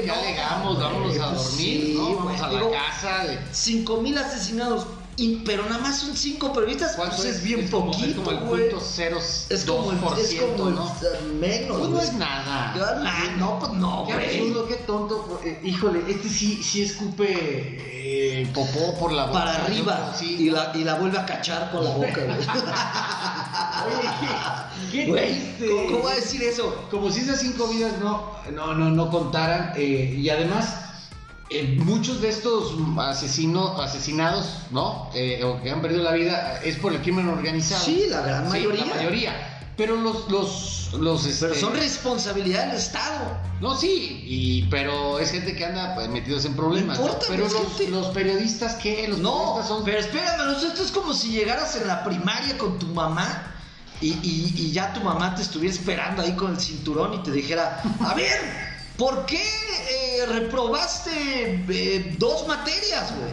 Ya 0.07 0.15
no, 0.15 0.23
llegamos, 0.23 0.81
vámonos 0.81 1.19
a 1.19 1.31
pues 1.31 1.43
dormir, 1.43 1.81
sí, 1.81 1.95
¿no? 1.97 2.17
Vamos 2.17 2.41
a 2.41 2.47
la 2.49 2.59
digo, 2.59 2.71
casa. 2.73 3.25
De... 3.25 3.39
5 3.53 4.01
mil 4.01 4.19
asesinados, 4.19 4.87
y- 5.19 5.43
pero 5.45 5.65
nada 5.65 5.79
más 5.79 5.99
son 5.99 6.17
5 6.17 6.53
periodistas, 6.53 6.95
¿Cuánto 6.97 7.17
pues 7.17 7.29
es 7.29 7.43
bien 7.43 7.69
poquito, 7.69 8.07
Es 8.07 8.15
como 8.15 8.31
el 8.31 8.39
güey. 8.39 8.71
punto 8.71 8.85
cero 8.87 9.19
Es 9.19 9.65
como 9.67 9.91
el, 9.93 9.99
es 10.19 10.35
como 10.41 10.69
el 10.69 10.75
¿no? 10.77 10.97
menos, 11.41 11.77
Pues 11.79 11.91
no 11.91 12.01
es 12.01 12.13
nada. 12.15 12.73
Nah, 13.03 13.37
no, 13.37 13.59
pues 13.59 13.73
no, 13.73 14.05
Qué 14.07 14.15
güey. 14.15 14.27
absurdo, 14.41 14.67
qué 14.69 14.75
tonto. 14.77 15.41
Eh, 15.45 15.61
híjole, 15.65 16.05
este 16.09 16.29
sí, 16.29 16.63
sí 16.63 16.83
escupe 16.83 17.27
eh, 17.31 18.49
popó 18.55 18.99
por 18.99 19.13
la 19.13 19.27
boca. 19.27 19.39
Para 19.41 19.65
arriba 19.65 20.15
Sí. 20.19 20.37
y, 20.39 20.51
la, 20.51 20.73
y 20.75 20.85
la 20.85 20.95
vuelve 20.95 21.19
a 21.19 21.27
cachar 21.27 21.71
con 21.73 21.85
la 21.85 21.91
boca, 21.91 22.25
güey. 22.25 22.39
Oye, 23.87 24.09
qué, 24.91 25.05
qué 25.07 25.13
triste. 25.13 25.67
¿cómo, 25.69 25.87
cómo 25.93 26.05
va 26.05 26.13
a 26.13 26.17
decir 26.17 26.43
eso? 26.43 26.87
Como 26.91 27.11
si 27.11 27.21
esas 27.21 27.41
cinco 27.41 27.67
vidas 27.69 27.93
no, 28.01 28.33
no, 28.53 28.75
no, 28.75 28.91
no 28.91 29.11
contaran. 29.11 29.73
eh, 29.77 30.15
y 30.19 30.29
además, 30.31 30.75
eh, 31.51 31.77
muchos 31.83 32.21
de 32.21 32.29
estos 32.29 32.75
asesinos, 32.99 33.79
asesinados, 33.81 34.47
¿no? 34.71 35.11
Eh, 35.15 35.43
o 35.45 35.61
que 35.63 35.71
han 35.71 35.81
perdido 35.81 36.03
la 36.03 36.13
vida, 36.13 36.61
es 36.65 36.77
por 36.77 36.93
el 36.93 37.01
crimen 37.01 37.29
organizado. 37.29 37.85
Sí, 37.85 38.05
la 38.09 38.21
gran 38.23 38.45
Sí, 38.45 38.51
mayoría. 38.59 38.85
la 38.87 38.95
mayoría. 38.95 39.55
Pero 39.77 39.95
los, 39.97 40.29
los, 40.29 40.91
los, 40.99 41.23
Pero 41.23 41.53
este, 41.53 41.61
son 41.61 41.73
responsabilidad 41.75 42.67
del 42.67 42.77
Estado. 42.77 43.39
No, 43.61 43.77
sí, 43.77 44.23
y, 44.27 44.63
pero 44.65 45.21
es 45.21 45.31
gente 45.31 45.55
que 45.55 45.65
anda 45.65 45.95
pues, 45.95 46.09
metidos 46.09 46.45
en 46.45 46.55
problemas. 46.55 46.99
Importa, 46.99 47.27
Pero 47.29 47.45
los, 47.89 48.09
periodistas, 48.09 48.75
¿qué? 48.75 49.07
Los 49.07 49.19
No, 49.21 49.31
periodistas 49.33 49.69
son. 49.69 49.85
pero 49.85 49.99
espérame, 50.01 50.51
esto 50.57 50.83
es 50.83 50.91
como 50.91 51.15
si 51.15 51.31
llegaras 51.31 51.77
en 51.77 51.87
la 51.87 52.03
primaria 52.03 52.59
con 52.59 52.77
tu 52.81 52.87
mamá 52.89 53.55
y, 54.01 54.09
y- 54.15 54.53
y 54.57 54.73
ya 54.73 54.93
tu 54.93 55.01
mamá 55.01 55.35
te 55.37 55.43
estuviera 55.43 55.73
esperando 55.75 56.23
ahí 56.23 56.33
con 56.35 56.53
el 56.55 56.61
cinturón 56.61 57.15
y 57.15 57.23
te 57.23 57.31
dijera, 57.31 57.81
a 58.01 58.15
ver, 58.15 58.37
¿por 58.97 59.27
qué 59.27 59.43
reprobaste 60.27 61.65
eh, 61.69 62.17
dos 62.19 62.47
materias, 62.47 63.15
güey? 63.17 63.33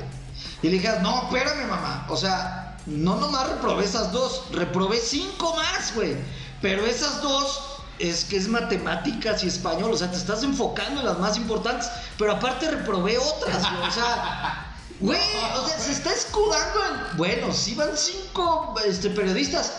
Y 0.62 0.68
le 0.68 0.74
dijeras, 0.74 1.02
no, 1.02 1.24
espérame, 1.24 1.68
mamá. 1.68 2.06
O 2.10 2.18
sea, 2.18 2.78
no 2.86 3.16
nomás 3.16 3.50
reprobé 3.50 3.86
esas 3.86 4.12
dos, 4.12 4.44
reprobé 4.52 5.00
cinco 5.00 5.56
más, 5.56 5.94
güey. 5.96 6.16
Pero 6.62 6.86
esas 6.86 7.22
dos 7.22 7.76
es 8.00 8.26
que 8.26 8.38
es 8.38 8.48
matemáticas 8.48 9.44
y 9.44 9.48
español, 9.48 9.92
o 9.92 9.98
sea, 9.98 10.12
te 10.12 10.18
estás 10.18 10.44
enfocando 10.44 11.00
en 11.00 11.06
las 11.06 11.20
más 11.20 11.38
importantes, 11.38 11.90
pero 12.18 12.34
aparte 12.34 12.70
reprobé 12.70 13.18
otras, 13.18 13.62
güey. 13.72 13.88
O 13.88 13.92
sea, 13.92 14.76
güey, 15.00 15.20
o 15.56 15.68
sea, 15.68 15.80
se 15.80 15.92
está 15.92 16.14
escudando 16.14 16.80
en. 16.86 17.18
Bueno, 17.18 17.54
sí 17.54 17.76
van 17.76 17.96
cinco 17.96 18.76
este, 18.86 19.10
periodistas. 19.10 19.72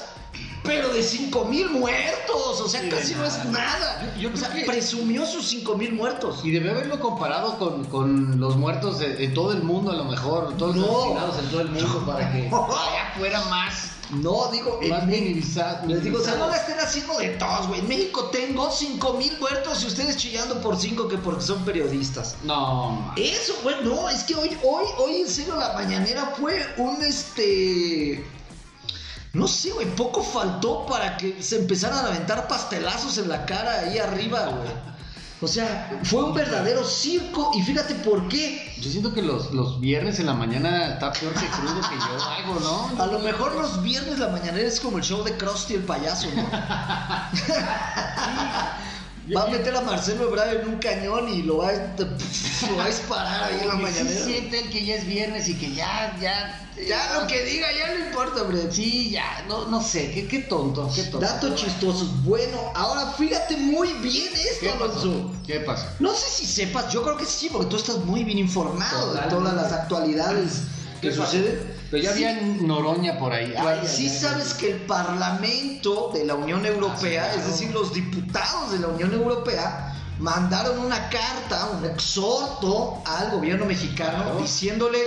Pero 0.67 0.89
de 0.91 1.03
cinco 1.03 1.45
mil 1.45 1.71
muertos, 1.71 2.61
o 2.61 2.69
sea, 2.69 2.81
Sí, 2.83 2.89
casi 2.89 3.15
no 3.15 3.25
es 3.25 3.45
nada. 3.47 4.13
Yo- 4.17 4.29
yo 4.29 4.35
o 4.35 4.37
sea, 4.37 4.53
que- 4.53 4.65
presumió 4.65 5.25
sus 5.27 5.47
cinco 5.47 5.77
mil 5.77 5.93
muertos. 5.93 6.41
Y 6.45 6.51
debe 6.51 6.71
haberlo 6.71 7.01
comparado 7.01 7.59
con, 7.59 7.85
con 7.85 8.39
los 8.41 8.57
muertos 8.57 8.99
de, 8.99 9.15
de 9.15 9.29
todo 9.29 9.53
el 9.53 9.63
mundo, 9.63 9.91
a 9.93 9.95
lo 9.97 10.05
mejor, 10.05 10.57
todos 10.57 10.77
los 10.77 10.87
No. 10.87 10.99
asesinados 10.99 11.39
en 11.39 11.51
todo 11.51 11.61
el 11.63 11.69
mundo, 11.71 12.03
para 12.07 12.33
que 12.33 12.51
fuera 13.19 13.41
más, 13.47 13.91
No, 14.11 14.49
digo, 14.53 14.79
en 14.83 14.91
más 14.91 15.05
México- 15.07 15.25
minimizado. 15.25 15.87
Les 15.89 16.05
digo, 16.05 16.19
o 16.21 16.23
sea, 16.23 16.35
no 16.37 16.47
la 16.47 16.53
minimizado. 16.53 16.73
estén 16.73 16.87
haciendo 16.87 17.19
de 17.19 17.29
todos, 17.31 17.67
güey. 17.69 17.81
En 17.81 17.89
México 17.89 18.25
tengo 18.27 18.71
5 18.71 19.15
mil 19.15 19.37
muertos 19.41 19.83
y 19.83 19.87
ustedes 19.87 20.17
chillando 20.17 20.61
por 20.61 20.77
5 20.79 21.09
que 21.09 21.19
porque 21.19 21.43
son 21.43 21.65
periodistas. 21.65 22.37
No. 22.45 23.13
Eso, 23.17 23.55
güey, 23.65 23.77
no, 23.83 24.09
es 24.09 24.23
que 24.25 24.35
hoy, 24.37 24.57
hoy, 24.63 24.85
hoy 24.99 25.23
en 25.23 25.29
serio 25.29 25.57
la 25.57 25.73
mañanera 25.73 26.35
fue 26.39 26.65
un 26.77 27.03
este. 27.03 28.25
No 29.37 29.47
sé, 29.47 29.71
güey, 29.73 29.87
poco 29.95 30.23
faltó 30.23 30.87
para 30.87 31.19
que 31.19 31.43
se 31.43 31.57
empezaran 31.57 32.07
a 32.07 32.09
aventar 32.09 32.49
pastelazos 32.49 33.19
en 33.19 33.29
la 33.29 33.45
cara 33.45 33.81
ahí 33.81 33.99
arriba, 33.99 34.47
güey. 34.47 34.71
O 35.43 35.47
sea, 35.47 36.01
fue 36.05 36.25
un 36.25 36.33
verdadero 36.33 36.83
circo 36.83 37.51
y 37.55 37.61
fíjate 37.61 37.97
por 37.97 38.27
qué. 38.29 38.75
Yo 38.81 38.91
siento 38.91 39.13
que 39.13 39.21
los, 39.21 39.53
los 39.53 39.79
viernes 39.79 40.19
en 40.21 40.27
la 40.27 40.33
mañana 40.33 40.95
está 40.95 41.13
peor 41.13 41.35
que 41.35 41.47
crudo 41.49 41.79
que 41.83 41.99
yo 41.99 42.25
algo, 42.25 42.59
¿no? 42.61 43.03
A 43.03 43.07
lo 43.09 43.19
mejor 43.19 43.55
los 43.55 43.83
viernes 43.83 44.19
la 44.19 44.29
mañanera 44.29 44.67
es 44.67 44.81
como 44.81 44.97
el 44.97 45.05
show 45.05 45.23
de 45.23 45.37
Krusty 45.37 45.75
el 45.75 45.83
payaso, 45.83 46.29
¿no? 46.35 46.43
Va 49.35 49.43
a 49.43 49.47
meter 49.49 49.75
a 49.75 49.81
Marcelo 49.81 50.29
Ebrard 50.29 50.61
en 50.61 50.69
un 50.69 50.77
cañón 50.79 51.29
y 51.29 51.43
lo 51.43 51.59
va 51.59 51.71
a, 51.71 51.73
lo 52.71 52.77
va 52.77 52.85
a 52.85 52.87
disparar 52.87 53.45
ahí 53.45 53.59
en 53.61 53.69
la 53.69 53.73
que 53.79 53.93
sí 53.93 54.03
mañanera. 54.03 54.25
sienten 54.25 54.71
que 54.71 54.85
ya 54.85 54.95
es 54.97 55.07
viernes 55.07 55.49
y 55.49 55.55
que 55.55 55.73
ya, 55.75 56.17
ya... 56.21 56.63
Ya 56.87 57.19
lo 57.19 57.27
que 57.27 57.43
diga, 57.43 57.67
ya 57.73 57.95
no 57.95 58.07
importa, 58.07 58.43
hombre. 58.43 58.71
Sí, 58.71 59.11
ya, 59.11 59.45
no, 59.49 59.65
no 59.65 59.83
sé, 59.83 60.11
qué, 60.13 60.29
qué 60.29 60.41
tonto, 60.41 60.91
qué 60.95 61.05
tonto. 61.05 61.21
Datos 61.21 61.55
chistosos. 61.55 62.23
Bueno, 62.23 62.59
ahora 62.75 63.13
fíjate 63.13 63.57
muy 63.57 63.95
bien 63.95 64.29
¿Qué 64.35 64.69
esto, 64.69 64.79
pasó? 64.79 65.01
Alonso. 65.01 65.33
¿Qué 65.47 65.61
pasó? 65.61 65.87
No 66.01 66.13
sé 66.13 66.29
si 66.29 66.47
sepas, 66.47 66.93
yo 66.93 67.03
creo 67.03 67.17
que 67.17 67.25
sí, 67.25 67.49
porque 67.51 67.71
tú 67.71 67.77
estás 67.77 67.97
muy 68.05 68.25
bien 68.25 68.37
informado 68.39 69.15
de 69.15 69.23
todas 69.23 69.55
las 69.55 69.73
actualidades 69.73 70.65
que 71.01 71.11
suceden. 71.13 71.76
Pero 71.91 72.03
ya 72.03 72.13
Sí. 72.15 72.25
había 72.25 72.43
Noroña 72.63 73.19
por 73.19 73.33
ahí. 73.33 73.55
Ay, 73.57 73.81
sí 73.87 74.09
ay, 74.09 74.19
sabes 74.19 74.55
que 74.55 74.71
el 74.73 74.81
Parlamento 74.83 76.11
de 76.13 76.25
la 76.25 76.35
Unión 76.35 76.65
Europea, 76.67 77.25
Ah, 77.25 77.33
claro. 77.35 77.41
es 77.49 77.53
decir, 77.53 77.73
los 77.73 77.93
diputados 77.95 78.73
de 78.73 78.79
la 78.81 78.89
Unión 78.89 79.13
Europea, 79.13 79.93
mandaron 80.19 80.79
una 80.79 81.09
carta, 81.11 81.71
un 81.79 81.85
exhorto 81.85 83.03
al 83.05 83.31
gobierno 83.33 83.67
mexicano 83.67 84.25
Claro. 84.25 84.39
diciéndole, 84.41 84.99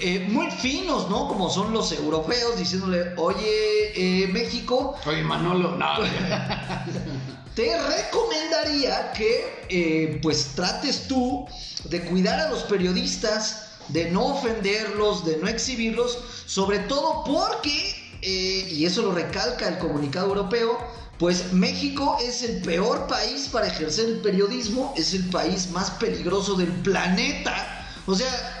eh, 0.00 0.26
muy 0.30 0.50
finos, 0.50 1.08
¿no? 1.08 1.26
Como 1.28 1.48
son 1.50 1.72
los 1.72 1.90
europeos, 1.92 2.56
diciéndole, 2.58 3.14
oye, 3.16 3.92
eh, 4.24 4.26
México, 4.28 4.94
Oye, 5.06 5.22
Manolo, 5.22 5.76
no. 5.76 5.86
te 7.54 7.76
recomendaría 7.82 9.12
que 9.12 9.64
eh, 9.68 10.18
pues 10.22 10.52
trates 10.54 11.06
tú 11.08 11.46
de 11.84 12.02
cuidar 12.02 12.38
a 12.40 12.48
los 12.48 12.62
periodistas, 12.64 13.69
de 13.88 14.10
no 14.10 14.26
ofenderlos, 14.26 15.24
de 15.24 15.36
no 15.38 15.48
exhibirlos, 15.48 16.18
sobre 16.46 16.80
todo 16.80 17.24
porque, 17.24 18.18
eh, 18.22 18.68
y 18.70 18.84
eso 18.84 19.02
lo 19.02 19.12
recalca 19.12 19.68
el 19.68 19.78
comunicado 19.78 20.28
europeo, 20.28 20.78
pues 21.18 21.52
México 21.52 22.16
es 22.22 22.42
el 22.42 22.62
peor 22.62 23.06
país 23.06 23.48
para 23.52 23.66
ejercer 23.66 24.06
el 24.06 24.20
periodismo, 24.20 24.94
es 24.96 25.12
el 25.12 25.28
país 25.28 25.68
más 25.70 25.90
peligroso 25.92 26.54
del 26.54 26.72
planeta. 26.80 27.86
O 28.06 28.14
sea, 28.14 28.60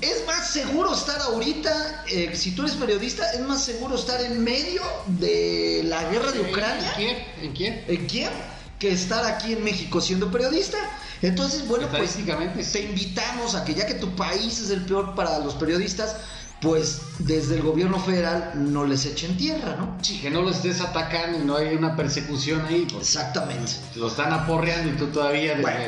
es 0.00 0.24
más 0.24 0.50
seguro 0.50 0.94
estar 0.94 1.20
ahorita, 1.20 2.04
eh, 2.08 2.30
si 2.34 2.52
tú 2.52 2.62
eres 2.62 2.76
periodista, 2.76 3.32
es 3.32 3.40
más 3.40 3.64
seguro 3.64 3.96
estar 3.96 4.20
en 4.20 4.42
medio 4.42 4.82
de 5.18 5.82
la 5.84 6.04
guerra 6.10 6.30
de 6.32 6.40
Ucrania. 6.40 6.92
¿En 6.96 6.96
quién? 6.96 7.16
¿En 7.42 7.52
quién? 7.52 7.84
¿En 7.88 8.06
quién? 8.06 8.30
Que 8.78 8.92
estar 8.92 9.24
aquí 9.26 9.52
en 9.52 9.64
México 9.64 10.00
siendo 10.00 10.30
periodista. 10.30 10.78
Entonces, 11.22 11.66
bueno, 11.68 11.88
pues 11.90 12.72
te 12.72 12.82
invitamos 12.82 13.54
a 13.54 13.64
que 13.64 13.74
ya 13.74 13.86
que 13.86 13.94
tu 13.94 14.14
país 14.16 14.58
es 14.60 14.70
el 14.70 14.84
peor 14.86 15.14
para 15.14 15.38
los 15.40 15.54
periodistas, 15.54 16.16
pues 16.62 17.00
desde 17.18 17.56
el 17.56 17.62
gobierno 17.62 17.98
federal 18.00 18.52
no 18.54 18.84
les 18.84 19.06
echen 19.06 19.36
tierra, 19.36 19.76
¿no? 19.76 19.96
Sí, 20.02 20.18
que 20.20 20.30
no 20.30 20.42
lo 20.42 20.50
estés 20.50 20.80
atacando 20.80 21.38
y 21.38 21.42
no 21.44 21.56
hay 21.56 21.74
una 21.74 21.96
persecución 21.96 22.64
ahí, 22.66 22.86
Exactamente. 22.98 23.72
lo 23.96 24.08
están 24.08 24.32
aporreando 24.32 24.90
y 24.92 24.96
tú 24.96 25.06
todavía 25.08 25.50
desde 25.56 25.62
Bueno. 25.62 25.84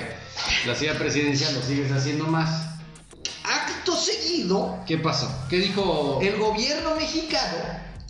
la 0.66 0.74
silla 0.74 0.98
presidencial 0.98 1.54
lo 1.54 1.62
sigues 1.62 1.92
haciendo 1.92 2.26
más. 2.26 2.68
Acto 3.44 3.96
seguido, 3.96 4.78
¿Qué 4.86 4.98
pasó? 4.98 5.30
¿Qué 5.48 5.58
dijo? 5.58 6.18
el 6.22 6.38
gobierno 6.38 6.94
mexicano 6.96 7.58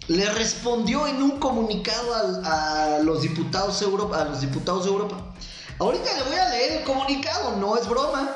le 0.09 0.29
respondió 0.33 1.07
en 1.07 1.23
un 1.23 1.39
comunicado 1.39 2.15
a, 2.45 2.99
los 3.03 3.23
diputados 3.23 3.81
Euro- 3.83 4.13
a 4.15 4.25
los 4.25 4.41
diputados 4.41 4.85
de 4.85 4.91
Europa. 4.91 5.35
Ahorita 5.83 6.15
le 6.17 6.23
voy 6.23 6.37
a 6.37 6.49
leer 6.51 6.73
el 6.79 6.85
comunicado, 6.85 7.57
no 7.57 7.77
es 7.77 7.89
broma. 7.89 8.31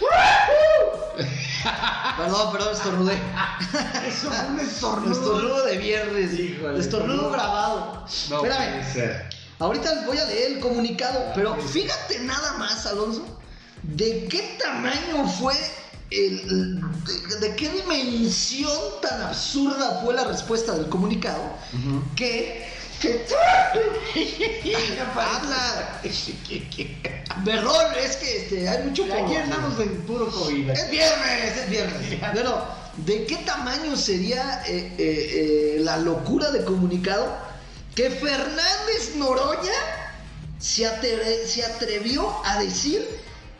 perdón, 2.16 2.52
perdón, 2.52 2.74
estornudé. 2.74 3.18
Un 4.50 4.60
estornudo. 4.60 5.12
Estornudo 5.12 5.64
de 5.66 5.78
viernes, 5.78 6.32
Híjole, 6.32 6.80
estornudo 6.80 6.82
estornudo. 7.14 7.30
grabado. 7.30 8.04
No 8.30 8.36
Espérame, 8.36 8.80
puede 8.80 8.92
ser. 8.92 9.28
ahorita 9.60 9.94
les 9.94 10.06
voy 10.06 10.18
a 10.18 10.24
leer 10.24 10.52
el 10.54 10.60
comunicado, 10.60 11.26
pero 11.36 11.54
fíjate 11.56 12.18
nada 12.20 12.54
más, 12.54 12.84
Alonso, 12.86 13.24
de 13.84 14.26
qué 14.26 14.58
tamaño 14.60 15.28
fue 15.38 15.54
el, 16.10 16.80
de, 17.38 17.48
de 17.48 17.54
qué 17.56 17.68
dimensión 17.68 18.72
tan 19.00 19.22
absurda 19.22 20.00
fue 20.04 20.12
la 20.14 20.24
respuesta 20.24 20.72
del 20.74 20.88
comunicado 20.88 21.40
que 22.16 22.68
habla 25.16 26.00
perdón 27.44 27.86
es 28.02 28.16
que 28.16 28.36
este, 28.38 28.68
hay 28.68 28.82
mucho 28.84 29.04
Aquí 29.04 29.12
por- 29.12 29.36
andamos 29.36 29.80
en 29.80 30.00
puro 30.02 30.30
COVID. 30.30 30.70
es 30.70 30.90
viernes, 30.90 31.56
es 31.56 31.70
viernes. 31.70 32.20
Bueno, 32.34 32.64
¿de 32.98 33.26
qué 33.26 33.36
tamaño 33.38 33.96
sería 33.96 34.62
eh, 34.66 34.92
eh, 34.98 35.74
eh, 35.76 35.80
la 35.80 35.96
locura 35.98 36.50
de 36.50 36.64
comunicado 36.64 37.28
que 37.94 38.10
Fernández 38.10 39.14
Noroña 39.16 39.72
se, 40.58 40.84
atre- 40.84 41.44
se 41.46 41.64
atrevió 41.64 42.28
a 42.44 42.60
decir? 42.62 43.06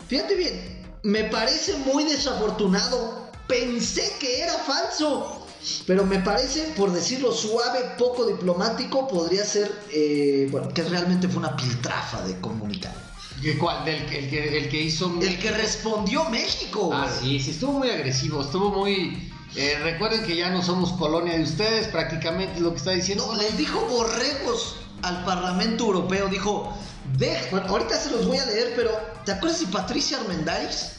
Fíjate 0.09 0.35
bien, 0.35 0.87
me 1.03 1.25
parece 1.25 1.75
muy 1.75 2.05
desafortunado. 2.05 3.31
Pensé 3.47 4.13
que 4.21 4.43
era 4.43 4.53
falso. 4.59 5.40
Pero 5.87 6.05
me 6.05 6.19
parece, 6.21 6.73
por 6.77 6.93
decirlo 6.93 7.33
suave, 7.33 7.81
poco 7.99 8.27
diplomático, 8.27 9.07
podría 9.09 9.45
ser, 9.45 9.71
eh, 9.93 10.49
bueno, 10.51 10.69
que 10.69 10.83
realmente 10.83 11.29
fue 11.29 11.39
una 11.39 11.57
piltrafa 11.57 12.23
de 12.23 12.41
comunicado. 12.41 12.95
¿Qué 13.43 13.57
cuál? 13.59 13.87
El, 13.89 14.07
que, 14.07 14.59
el 14.59 14.69
que 14.69 14.83
hizo. 14.83 15.13
El 15.21 15.39
que 15.39 15.51
respondió 15.51 16.25
México. 16.31 16.91
Ah, 16.93 17.09
sí, 17.09 17.41
sí, 17.41 17.51
estuvo 17.53 17.73
muy 17.73 17.91
agresivo, 17.91 18.43
estuvo 18.43 18.71
muy... 18.71 19.31
eh, 19.57 19.79
recuerden 19.83 20.25
que 20.25 20.37
ya 20.37 20.51
no 20.51 20.63
somos 20.63 20.93
colonia 20.93 21.35
de 21.37 21.43
ustedes, 21.45 21.89
prácticamente 21.89 22.55
es 22.57 22.61
lo 22.61 22.71
que 22.73 22.77
está 22.77 22.91
diciendo. 22.91 23.27
No, 23.27 23.37
les 23.41 23.57
dijo 23.57 23.81
borregos 23.87 24.77
al 25.03 25.25
Parlamento 25.25 25.85
Europeo. 25.87 26.29
Dijo, 26.29 26.71
"Ve- 27.17 27.49
bueno, 27.51 27.67
ahorita 27.69 27.99
se 27.99 28.11
los 28.11 28.27
voy 28.27 28.37
a 28.37 28.45
leer, 28.47 28.75
pero 28.77 28.91
¿te 29.25 29.33
acuerdas 29.33 29.61
de 29.61 29.67
Patricia 29.69 30.19
Armendáriz? 30.21 30.93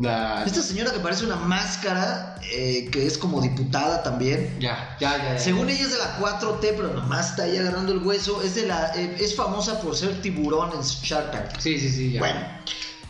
La- 0.00 0.44
Esta 0.46 0.62
señora 0.62 0.90
que 0.92 1.00
parece 1.00 1.24
una 1.24 1.36
máscara, 1.36 2.36
eh, 2.50 2.88
que 2.90 3.06
es 3.06 3.18
como 3.18 3.40
diputada 3.42 4.02
también. 4.02 4.56
Ya, 4.58 4.96
ya, 5.00 5.16
ya. 5.18 5.34
ya. 5.34 5.38
Según 5.38 5.68
ella 5.68 5.82
es 5.82 5.92
de 5.92 5.98
la 5.98 6.16
4T, 6.18 6.72
pero 6.76 6.94
nomás 6.94 7.30
está 7.30 7.42
ahí 7.44 7.56
agarrando 7.58 7.92
el 7.92 7.98
hueso. 7.98 8.42
Es 8.42 8.54
de 8.54 8.66
la, 8.66 8.92
eh, 8.96 9.16
es 9.20 9.34
famosa 9.36 9.80
por 9.80 9.94
ser 9.96 10.22
tiburón 10.22 10.70
en 10.74 10.80
Shark 10.82 11.30
Tank. 11.32 11.58
Sí, 11.58 11.78
sí, 11.78 11.90
sí, 11.90 12.12
ya. 12.12 12.20
Bueno, 12.20 12.40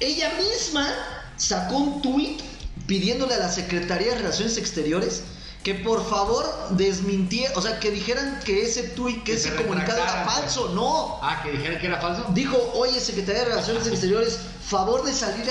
ella 0.01 0.33
misma 0.39 0.89
sacó 1.37 1.77
un 1.77 2.03
tuit 2.03 2.41
pidiéndole 2.87 3.35
a 3.35 3.39
la 3.39 3.49
Secretaría 3.49 4.09
de 4.13 4.19
Relaciones 4.19 4.57
Exteriores 4.59 5.23
que 5.63 5.75
por 5.77 6.05
favor 6.09 6.45
desmintiera, 6.71 7.53
o 7.57 7.63
sea, 7.63 7.79
que 7.79 7.91
dijeran 7.91 8.41
que 8.45 8.63
ese 8.63 8.83
tuit, 8.91 9.19
que, 9.19 9.33
Que 9.33 9.33
ese 9.35 9.51
se 9.51 9.55
comunicado 9.57 9.99
era 9.99 10.07
retractara, 10.07 10.41
falso. 10.41 10.69
No. 10.75 11.19
Ah, 11.23 11.41
que 11.43 11.53
dijeron 11.53 11.79
que 11.79 11.87
era 11.87 12.01
falso. 12.01 12.27
Dijo, 12.35 12.57
oye, 12.75 12.99
Secretaría 12.99 13.43
de 13.43 13.49
Relaciones 13.51 13.87
Exteriores, 13.87 14.41
favor 14.67 15.05
de 15.05 15.13
salir 15.13 15.47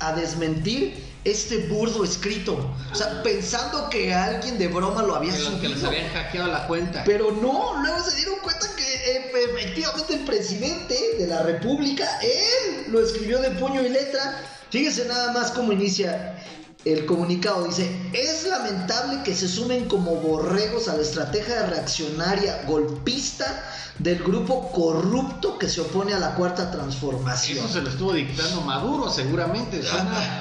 a, 0.00 0.12
desmentir 0.12 1.02
este 1.24 1.66
burdo 1.68 2.04
escrito. 2.04 2.74
O 2.92 2.94
sea, 2.94 3.22
pensando 3.22 3.88
que 3.88 4.12
alguien 4.12 4.58
de 4.58 4.68
broma 4.68 5.02
lo 5.02 5.16
había 5.16 5.32
Que 5.32 5.38
los 5.38 5.54
que 5.54 5.68
les 5.68 5.78
subido. 5.78 5.88
habían 5.88 6.10
hackeado 6.10 6.52
la 6.52 6.66
cuenta. 6.66 7.02
Pero 7.06 7.32
no, 7.32 7.80
luego 7.80 8.00
se 8.00 8.16
dieron 8.16 8.34
cuenta 8.42 8.66
eh, 8.78 9.32
efectivamente 9.50 10.14
el 10.14 10.24
presidente 10.24 10.94
de 11.18 11.26
la 11.26 11.42
República, 11.42 12.06
él 12.20 12.84
lo 12.88 13.02
escribió 13.02 13.40
de 13.40 13.50
puño 13.52 13.80
y 13.80 13.88
letra. 13.88 14.42
Fíjese 14.70 15.06
nada 15.06 15.32
más 15.32 15.52
cómo 15.52 15.72
inicia 15.72 16.36
el 16.84 17.06
comunicado. 17.06 17.64
Dice, 17.64 18.10
es 18.12 18.46
lamentable 18.46 19.22
que 19.24 19.34
se 19.34 19.48
sumen 19.48 19.86
como 19.86 20.16
borregos 20.16 20.88
a 20.88 20.96
la 20.96 21.02
estrategia 21.02 21.66
reaccionaria 21.66 22.62
golpista 22.66 23.70
del 23.98 24.18
grupo 24.24 24.72
corrupto 24.72 25.56
que 25.56 25.68
se 25.68 25.80
opone 25.80 26.14
a 26.14 26.18
la 26.18 26.34
cuarta 26.34 26.70
transformación. 26.70 27.58
Eso 27.58 27.68
se 27.68 27.80
lo 27.80 27.90
estuvo 27.90 28.12
dictando 28.12 28.60
Maduro, 28.62 29.08
seguramente. 29.08 29.80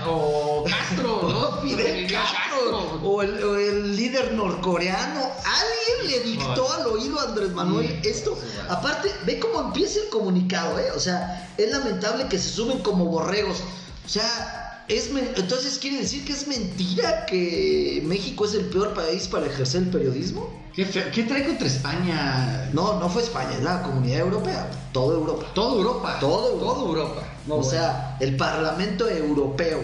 O 0.08 0.64
Castro, 0.68 1.30
¿no? 1.30 1.52
Fidel 1.62 2.12
Castro 2.12 3.00
o 3.04 3.22
el, 3.22 3.44
o 3.44 3.56
el 3.56 3.96
líder 3.96 4.34
norcoreano. 4.34 5.22
Alguien 5.22 6.12
le 6.12 6.32
dictó 6.32 6.72
al 6.74 6.88
oído 6.88 7.20
a 7.20 7.24
Andrés 7.24 7.52
Manuel 7.52 7.88
Sí. 8.04 8.10
esto. 8.10 8.32
Bueno. 8.36 8.74
Aparte, 8.74 9.12
ve 9.26 9.40
cómo 9.40 9.62
empieza 9.68 10.00
el 10.00 10.10
comunicado, 10.10 10.80
¿eh? 10.80 10.92
O 10.96 11.00
sea, 11.00 11.54
es 11.58 11.72
lamentable 11.72 12.28
que 12.28 12.40
se 12.40 12.50
suben 12.50 12.80
como 12.80 13.06
borregos. 13.06 13.60
O 14.06 14.10
sea, 14.10 14.63
es 14.88 15.10
entonces 15.36 15.78
quiere 15.80 15.98
decir 15.98 16.26
que 16.26 16.34
es 16.34 16.48
mentira 16.48 17.26
que 17.26 18.02
México 18.06 18.46
es 18.46 18.54
el 18.54 18.66
peor 18.66 18.94
país 18.94 19.28
para 19.28 19.46
ejercer 19.46 19.84
el 19.84 19.90
periodismo. 19.90 20.62
¿Qué, 20.74 20.86
feo- 20.86 21.12
¿Qué 21.14 21.24
trae 21.24 21.46
contra 21.46 21.68
España? 21.68 22.70
No, 22.74 23.00
no 23.00 23.08
fue 23.10 23.22
España, 23.22 23.52
es 23.54 23.62
la 23.64 23.84
comunidad 23.84 24.20
europea, 24.22 24.70
toda 24.92 25.16
Europa. 25.16 25.46
Toda 25.54 25.76
Europa. 25.76 26.18
Todo 26.20 26.50
Europa. 26.54 26.66
Toda 26.74 26.82
Europa. 26.88 27.24
No, 27.48 27.54
o 27.56 27.58
bueno. 27.58 27.72
sea, 27.72 28.18
el 28.20 28.36
Parlamento 28.36 29.08
Europeo. 29.08 29.82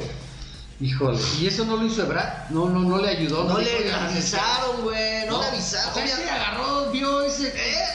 Híjole. 0.81 1.19
¿Y 1.39 1.47
eso 1.47 1.65
no 1.65 1.75
lo 1.77 1.85
hizo 1.85 2.03
Ebrard? 2.03 2.49
No, 2.51 2.69
no, 2.69 2.79
no 2.79 2.97
le 2.99 3.09
ayudó. 3.09 3.43
No 3.43 3.57
dijo, 3.57 3.69
le 3.71 3.83
"Oigan, 3.85 4.03
avisaron, 4.09 4.81
güey, 4.83 5.25
no, 5.27 5.39
le 5.41 5.45
O 5.47 5.49
avisaron. 5.51 5.93
sea, 5.93 6.05
ya- 6.05 6.13
este 6.17 6.29
agarró, 6.29 6.91
vio 6.91 7.21
ese. 7.21 7.49
¿Eh? 7.49 7.85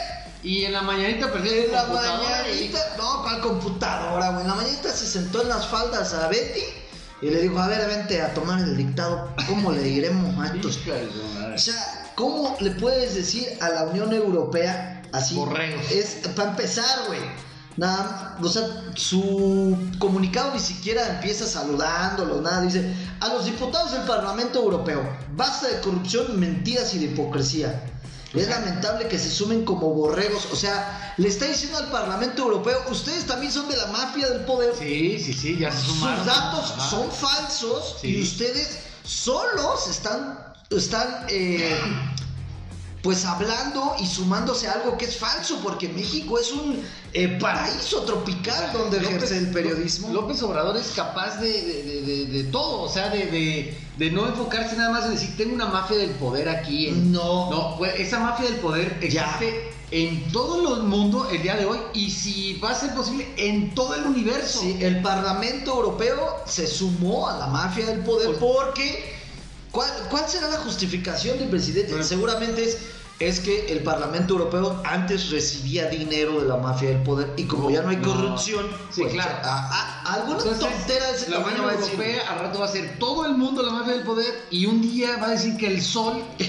Y 0.43 0.65
en 0.67 0.75
la 0.75 0.83
mañanita 0.83 1.33
perdió 1.33 1.53
En 1.53 1.73
la 1.73 1.87
computadora 1.87 2.49
y 2.49 2.53
mañanita, 2.53 2.79
no, 2.99 3.23
¿cuál 3.23 3.41
computadora, 3.41 4.29
güey? 4.31 4.43
En 4.43 4.49
la 4.49 4.55
mañanita 4.55 4.91
se 4.93 5.07
sentó 5.07 5.41
en 5.43 5.49
las 5.49 5.67
faldas 5.67 6.13
a 6.13 6.29
Betty 6.29 6.61
y 7.25 7.31
le 7.31 7.41
dijo, 7.41 7.59
a 7.59 7.69
ver, 7.69 7.89
vente 7.89 8.21
a 8.21 8.35
tomar 8.35 8.61
el 8.61 8.77
dictado. 8.77 9.35
¿Cómo 9.49 9.73
le 9.73 9.83
diremos 9.83 10.39
a 10.39 10.55
estos? 10.55 10.79
O 11.55 11.59
sea, 11.59 12.13
¿cómo 12.15 12.55
le 12.61 12.71
puedes 12.73 13.15
decir 13.15 13.49
a 13.63 13.71
la 13.71 13.85
Unión 13.85 14.13
Europea 14.13 15.03
así? 15.11 15.35
Es 15.91 16.21
para 16.37 16.51
empezar, 16.51 17.07
güey. 17.07 17.21
Nada, 17.79 18.37
o 18.43 18.47
sea, 18.47 18.69
su 18.95 19.75
comunicado 19.99 20.53
ni 20.53 20.61
siquiera 20.61 21.15
empieza 21.15 21.47
saludándolos, 21.47 22.43
nada. 22.43 22.61
Dice, 22.61 22.95
a 23.21 23.29
los 23.29 23.47
diputados 23.47 23.93
del 23.93 24.03
Parlamento 24.03 24.59
Europeo, 24.59 25.03
basta 25.35 25.69
de 25.69 25.81
corrupción, 25.81 26.39
mentiras 26.39 26.93
y 26.93 26.99
de 26.99 27.07
hipocresía. 27.07 27.91
Es 28.35 28.49
lamentable 28.49 29.07
que 29.09 29.19
se 29.19 29.31
sumen 29.31 29.65
como 29.65 29.91
borregos. 29.95 30.49
O 30.53 30.57
sea, 30.57 31.15
le 31.19 31.29
está 31.29 31.45
diciendo 31.47 31.79
al 31.79 31.91
Parlamento 31.91 32.43
Europeo, 32.43 32.79
ustedes 32.91 33.27
también 33.27 33.53
son 33.53 33.69
de 33.69 33.77
la 33.77 33.87
mafia 33.87 34.29
del 34.29 34.45
poder. 34.45 34.75
Sí, 34.79 35.21
sí, 35.21 35.33
sí, 35.33 35.57
ya 35.59 35.71
se 35.71 35.79
Sus 35.81 35.99
sumaron. 35.99 36.27
datos 36.27 36.73
Ajá. 36.73 36.91
son 36.91 37.11
falsos 37.13 37.97
Sí. 38.01 38.09
y 38.17 38.23
ustedes 38.23 38.79
solos 39.05 39.87
están, 39.89 40.39
están 40.71 41.27
eh, 41.29 41.79
pues 43.05 43.27
hablando 43.27 43.95
y 44.01 44.07
sumándose 44.07 44.67
a 44.67 44.73
algo 44.73 44.97
que 44.97 45.05
es 45.05 45.19
falso, 45.19 45.61
porque 45.63 45.91
México 45.91 46.39
es 46.39 46.51
un 46.53 46.83
eh, 47.13 47.29
paraíso 47.39 48.01
tropical 48.05 48.73
donde 48.73 48.99
López- 48.99 49.09
ejerce 49.17 49.37
el 49.39 49.51
periodismo. 49.51 50.09
López 50.09 50.43
Obrador 50.43 50.75
es 50.79 50.89
capaz 50.97 51.37
de, 51.39 51.53
de- 51.53 51.83
de- 51.83 52.01
de- 52.01 52.25
de 52.27 52.45
todo, 52.45 52.81
o 52.81 52.89
sea, 52.89 53.11
de, 53.11 53.77
no 54.11 54.27
enfocarse 54.27 54.75
nada 54.77 54.91
más 54.91 55.05
en 55.05 55.11
decir, 55.13 55.37
tengo 55.37 55.55
una 55.55 55.67
mafia 55.67 55.99
del 55.99 56.11
poder 56.13 56.49
aquí. 56.49 56.89
en-". 56.89 57.13
No. 57.13 57.51
No, 57.51 57.77
pues, 57.77 57.95
esa 58.01 58.19
mafia 58.21 58.47
del 58.47 58.57
poder 58.61 58.99
Ya. 59.11 59.23
existe 59.39 59.71
en 59.91 60.33
todo 60.33 60.77
el 60.79 60.83
mundo 60.85 61.29
el 61.31 61.43
día 61.43 61.57
de 61.57 61.67
hoy 61.67 61.79
y 61.93 62.11
si 62.11 62.55
va 62.55 62.71
a 62.71 62.75
ser 62.75 62.95
posible, 62.95 63.29
en 63.37 63.75
todo 63.75 63.95
el 63.97 64.05
universo. 64.07 64.61
Sí, 64.63 64.79
el 64.81 65.03
Parlamento 65.03 65.73
Europeo 65.75 66.37
se 66.47 66.67
sumó 66.67 67.29
a 67.29 67.37
la 67.37 67.47
mafia 67.49 67.85
del 67.87 68.01
poder 68.01 68.35
porque 68.39 69.14
¿cuál, 69.75 69.91
cuál 70.09 70.27
será 70.29 70.49
la 70.49 70.57
justificación 70.59 71.39
del 71.39 71.49
presidente? 71.51 71.91
Bueno. 71.91 72.05
Seguramente 72.07 72.65
es, 72.65 72.79
es 73.19 73.41
que 73.41 73.71
el 73.73 73.83
Parlamento 73.83 74.35
Europeo 74.35 74.81
antes 74.85 75.31
recibía 75.31 75.89
dinero 75.89 76.41
de 76.41 76.49
la 76.49 76.57
mafia 76.57 76.89
del 76.91 77.03
poder 77.03 77.33
y 77.37 77.45
como 77.45 77.71
ya 77.71 77.83
no 77.83 77.91
hay 77.91 77.97
No. 77.97 78.09
corrupción, 78.13 78.67
Sí, 78.91 79.03
pues, 79.03 79.13
claro. 79.15 79.37
a- 79.45 79.69
a- 79.69 80.15
alguna 80.15 80.39
Entonces, 80.39 80.59
tontera 80.61 81.07
de 81.11 81.17
ese 81.17 81.31
la 81.31 81.39
Unión. 81.41 81.71
Europea 81.71 82.23
al 82.31 82.39
rato 82.41 82.59
va 82.61 82.65
a 82.67 82.69
ser 82.69 82.99
todo 82.99 83.27
el 83.27 83.35
mundo 83.37 83.63
la 83.63 83.73
mafia 83.73 83.95
del 83.95 84.03
poder 84.05 84.47
y 84.51 84.67
un 84.67 84.81
día 84.81 85.17
va 85.19 85.27
a 85.27 85.31
decir 85.31 85.57
que 85.57 85.67
el 85.69 85.83
sol 85.83 86.23
es 86.39 86.49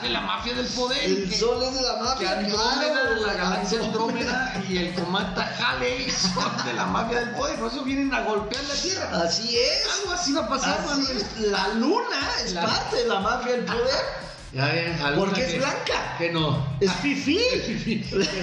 es 0.00 0.02
de 0.02 0.10
la 0.10 0.20
mafia 0.20 0.54
del 0.54 0.66
poder. 0.66 1.04
El 1.04 1.28
que- 1.28 1.36
sol 1.38 1.62
es 1.62 1.74
de 1.74 1.82
la 1.82 1.94
que 1.94 2.00
mafia, 2.02 2.30
Andrómeda, 2.38 2.92
claro. 3.02 3.26
la 3.26 3.32
galaxia 3.34 3.80
Andrómeda 3.80 4.62
y 4.68 4.76
el 4.78 4.94
cometa 4.94 5.56
Halley 5.58 6.10
son 6.10 6.64
de 6.66 6.72
la 6.74 6.86
mafia 6.86 7.20
del 7.20 7.30
poder, 7.30 7.58
por 7.58 7.70
eso 7.72 7.82
vienen 7.84 8.12
a 8.14 8.20
golpear 8.22 8.62
la 8.64 8.74
tierra. 8.74 9.22
Así 9.24 9.56
es. 9.56 9.88
Algo 10.00 10.12
así 10.12 10.32
va 10.32 10.42
a 10.44 10.48
pasar, 10.48 10.78
es. 11.14 11.38
La 11.40 11.68
luna 11.74 12.20
es 12.44 12.52
La- 12.52 12.62
parte 12.66 12.96
de 12.96 13.06
la 13.08 13.20
mafia 13.20 13.52
del 13.52 13.64
poder. 13.64 14.20
Ya 14.52 14.64
ven, 14.66 14.98
Porque 15.16 15.42
es 15.46 15.52
que- 15.52 15.58
blanca. 15.58 16.16
Que 16.18 16.32
no. 16.32 16.66
Es 16.80 16.92
fifí. 16.94 17.38
que 18.10 18.16
no, 18.16 18.24
que 18.26 18.42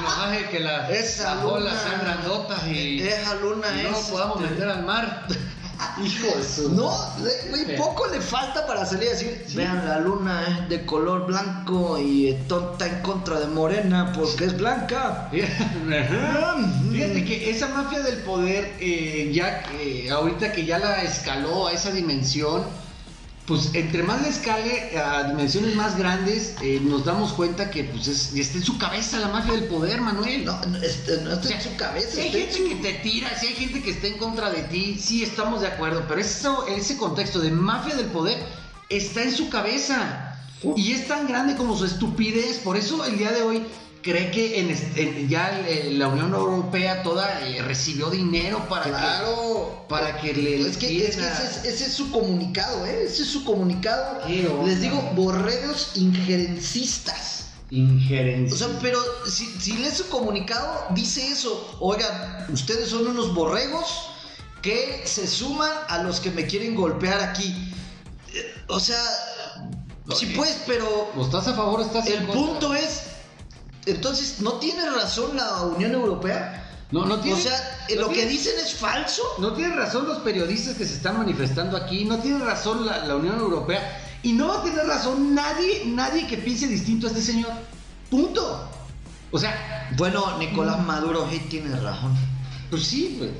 nos 0.00 0.48
que 0.50 0.60
la, 0.60 0.88
Esa 0.90 1.34
las 1.34 1.44
olas 1.44 1.74
luna. 1.74 1.82
sean 1.82 2.00
grandotas 2.00 2.66
y, 2.66 3.02
Esa 3.06 3.34
luna 3.34 3.66
y 3.78 3.82
no 3.82 3.90
es, 3.98 4.06
podamos 4.06 4.40
este, 4.40 4.54
meter 4.54 4.68
al 4.70 4.82
mar. 4.84 5.26
Hijo 6.02 6.36
de 6.36 6.42
su. 6.42 6.72
No, 6.74 6.90
güey, 7.18 7.76
poco 7.76 8.06
le 8.08 8.20
falta 8.20 8.66
para 8.66 8.84
salir 8.84 9.08
a 9.08 9.12
decir, 9.12 9.46
vean, 9.54 9.86
la 9.86 10.00
luna 10.00 10.44
es 10.46 10.68
de 10.68 10.86
color 10.86 11.26
blanco 11.26 11.98
y 11.98 12.28
está 12.28 12.86
en 12.86 13.02
contra 13.02 13.40
de 13.40 13.46
Morena 13.46 14.12
porque 14.14 14.44
es 14.44 14.56
blanca. 14.56 15.30
Fíjate 16.92 17.24
que 17.24 17.50
esa 17.50 17.68
mafia 17.68 18.00
del 18.00 18.18
poder, 18.18 18.74
eh, 18.80 19.30
ya 19.32 19.62
que 19.62 20.10
ahorita 20.10 20.52
que 20.52 20.64
ya 20.64 20.78
la 20.78 21.02
escaló 21.02 21.66
a 21.66 21.72
esa 21.72 21.90
dimensión, 21.90 22.62
pues 23.46 23.70
entre 23.74 24.02
más 24.02 24.22
la 24.22 24.28
escale 24.28 24.98
a 24.98 25.24
dimensiones 25.24 25.74
más 25.76 25.96
grandes, 25.96 26.54
eh, 26.62 26.80
nos 26.82 27.04
damos 27.04 27.32
cuenta 27.32 27.70
que 27.70 27.84
pues 27.84 28.08
es, 28.08 28.34
está 28.34 28.58
en 28.58 28.64
su 28.64 28.76
cabeza 28.76 29.20
la 29.20 29.28
mafia 29.28 29.52
del 29.54 29.64
poder, 29.64 30.00
Manuel. 30.00 30.44
No, 30.44 30.60
no, 30.66 30.78
este, 30.82 31.18
no 31.22 31.30
está 31.32 31.40
O 31.40 31.48
sea, 31.48 31.56
en 31.58 31.62
su 31.62 31.76
cabeza. 31.76 32.10
Si 32.10 32.20
hay 32.20 32.30
gente 32.32 32.52
su- 32.54 32.68
que 32.68 32.74
te 32.76 32.92
tira, 32.94 33.38
si 33.38 33.46
hay 33.46 33.54
gente 33.54 33.82
que 33.82 33.90
está 33.90 34.08
en 34.08 34.18
contra 34.18 34.50
de 34.50 34.62
ti, 34.64 34.98
sí 35.00 35.22
estamos 35.22 35.60
de 35.60 35.68
acuerdo, 35.68 36.04
pero 36.08 36.20
eso, 36.20 36.66
ese 36.66 36.96
contexto 36.96 37.38
de 37.38 37.50
mafia 37.52 37.94
del 37.94 38.06
poder 38.06 38.36
está 38.88 39.22
en 39.22 39.32
su 39.32 39.48
cabeza 39.48 40.36
y 40.74 40.92
es 40.92 41.06
tan 41.06 41.28
grande 41.28 41.54
como 41.54 41.76
su 41.76 41.84
estupidez. 41.84 42.58
Por 42.58 42.76
eso 42.76 43.04
el 43.04 43.16
día 43.16 43.30
de 43.30 43.42
hoy 43.42 43.62
cree 44.06 44.30
que 44.30 44.60
en 44.60 44.70
en- 44.94 45.28
ya 45.28 45.60
el- 45.68 45.98
la 45.98 46.06
Unión 46.08 46.32
Europea 46.32 47.02
toda 47.02 47.46
eh, 47.46 47.60
recibió 47.62 48.08
dinero 48.10 48.68
para 48.68 48.84
Claro. 48.84 49.82
que 49.82 49.88
para 49.88 50.20
que 50.20 50.32
le 50.32 50.60
Es 50.60 50.76
que, 50.76 50.86
es 51.06 51.16
que 51.16 51.22
ese, 51.26 51.44
es, 51.44 51.64
ese 51.64 51.86
es 51.86 51.92
su 51.92 52.10
comunicado, 52.12 52.86
¿eh? 52.86 53.04
Ese 53.06 53.22
es 53.24 53.28
su 53.28 53.44
comunicado. 53.44 54.20
Les 54.64 54.80
digo, 54.80 55.00
borregos 55.14 55.90
injerencistas. 55.96 57.44
injerencia. 57.70 58.54
O 58.54 58.58
sea, 58.58 58.78
pero 58.80 59.00
si, 59.28 59.44
si 59.60 59.72
lees 59.78 59.94
su 59.96 60.08
comunicado, 60.08 60.86
dice 60.94 61.26
eso. 61.26 61.76
Oigan, 61.80 62.46
ustedes 62.52 62.88
son 62.90 63.08
unos 63.08 63.34
borregos 63.34 63.86
que 64.62 65.02
se 65.04 65.26
suman 65.26 65.72
a 65.88 65.98
los 66.04 66.20
que 66.20 66.30
me 66.30 66.46
quieren 66.46 66.74
golpear 66.76 67.20
aquí. 67.20 67.52
Eh, 68.34 68.54
O 68.68 68.78
sea, 68.78 69.02
sí 70.16 70.32
pues, 70.36 70.58
pero 70.66 71.10
¿O 71.16 71.24
estás 71.24 71.48
a 71.48 71.54
favor 71.54 71.80
o 71.80 71.82
estás 71.84 72.06
en 72.06 72.20
el 72.22 72.26
punto 72.28 72.72
es, 72.74 73.02
entonces, 73.86 74.40
¿no 74.40 74.54
tiene 74.54 74.88
razón 74.90 75.36
la 75.36 75.62
Unión 75.62 75.92
Europea? 75.92 76.62
no, 76.92 77.04
no 77.04 77.18
tiene, 77.18 77.38
o 77.38 77.42
sea, 77.42 77.86
eh, 77.88 77.96
no 77.96 78.02
lo 78.02 78.08
que 78.10 78.26
dicen 78.26 78.54
es 78.64 78.74
falso. 78.74 79.22
No 79.38 79.52
tienen 79.52 79.76
razón 79.76 80.06
los 80.06 80.18
periodistas 80.18 80.76
que 80.76 80.84
se 80.84 80.94
están 80.94 81.18
manifestando 81.18 81.76
aquí, 81.76 82.04
no 82.04 82.18
tiene 82.18 82.44
razón 82.44 82.86
la, 82.86 83.04
la 83.04 83.16
Unión 83.16 83.38
Europea 83.38 84.02
y 84.22 84.32
no 84.32 84.48
va 84.48 84.60
a 84.60 84.62
tener 84.62 84.86
razón 84.86 85.34
nadie, 85.34 85.84
nadie 85.86 86.26
que 86.26 86.36
piense 86.36 86.66
distinto 86.66 87.06
a 87.06 87.10
este 87.10 87.22
señor. 87.22 87.50
Punto. 88.10 88.68
O 89.30 89.38
sea, 89.38 89.88
Bueno, 89.96 90.38
Nicolás 90.38 90.84
Maduro 90.84 91.28
sí 91.30 91.38
tiene 91.50 91.74
razón. 91.80 92.14
pues 92.70 92.84
sí, 92.84 93.16
pues, 93.18 93.30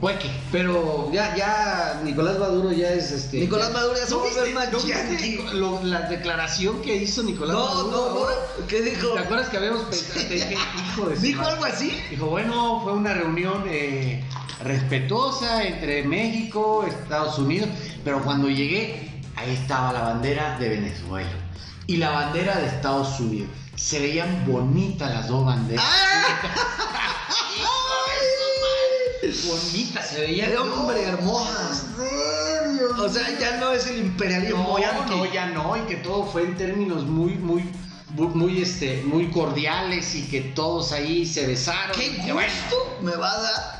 puede 0.00 0.18
que. 0.18 0.30
Pero 0.52 1.10
ya, 1.12 1.34
ya 1.36 2.00
Nicolás 2.04 2.38
Maduro 2.38 2.72
ya 2.72 2.90
es 2.90 3.10
este. 3.12 3.38
Nicolás 3.40 3.72
Maduro 3.72 3.94
ya 3.96 4.08
¿No 4.08 4.22
viste- 4.22 4.52
no 4.72 4.78
viste 4.78 4.88
yanqui? 4.88 5.38
lo- 5.54 5.82
la 5.84 6.00
declaración 6.02 6.80
que 6.82 6.96
hizo 6.96 7.22
Nicolás 7.22 7.54
No, 7.56 7.66
Maduro? 7.66 7.90
no, 7.90 8.20
no. 8.60 8.66
¿Qué 8.66 8.80
dijo? 8.82 9.08
¿Te 9.08 9.18
acuerdas 9.20 9.48
que 9.50 9.56
habíamos 9.58 9.82
pensado? 9.82 10.20
Hijo 10.32 11.06
de 11.10 11.16
¿Dijo 11.16 11.42
algo 11.42 11.64
así? 11.64 11.90
Dijo, 12.10 12.26
bueno, 12.26 12.80
fue 12.82 12.92
una 12.94 13.12
reunión 13.14 13.64
eh, 13.68 14.24
respetuosa 14.64 15.62
entre 15.64 16.04
México, 16.04 16.84
Estados 16.88 17.38
Unidos, 17.38 17.68
pero 18.04 18.22
cuando 18.22 18.48
llegué, 18.48 19.10
ahí 19.36 19.52
estaba 19.52 19.92
la 19.92 20.00
bandera 20.00 20.58
de 20.58 20.68
Venezuela 20.70 21.28
y 21.86 21.98
la 21.98 22.10
bandera 22.10 22.56
de 22.56 22.66
Estados 22.68 23.20
Unidos. 23.20 23.50
Se 23.76 24.00
veían 24.00 24.44
bonitas 24.46 25.12
las 25.12 25.28
dos 25.28 25.44
banderas. 25.44 25.84
Bonitas, 29.46 30.08
se 30.10 30.20
veían. 30.20 30.50
¡Qué 30.50 30.56
hombre 30.56 31.02
hermosas! 31.02 31.84
O 32.98 33.08
sea, 33.08 33.38
ya 33.38 33.58
no 33.58 33.72
es 33.72 33.86
el 33.86 33.98
imperialismo 33.98 34.62
No, 34.62 34.78
yanqui. 34.78 35.10
no, 35.10 35.32
ya 35.32 35.46
no, 35.46 35.76
y 35.76 35.80
que 35.80 35.96
todo 35.96 36.24
fue 36.26 36.42
en 36.42 36.56
términos 36.56 37.04
muy, 37.04 37.34
muy, 37.34 37.64
muy, 38.16 38.62
este, 38.62 39.02
muy 39.04 39.30
cordiales 39.30 40.14
y 40.14 40.22
que 40.28 40.40
todos 40.40 40.92
ahí 40.92 41.26
se 41.26 41.46
besaron. 41.46 41.94
¿Qué 41.96 42.16
que 42.24 42.32
bueno, 42.32 42.52
gusto 42.70 42.98
me 43.02 43.16
va 43.16 43.32
a 43.32 43.40
dar 43.42 43.75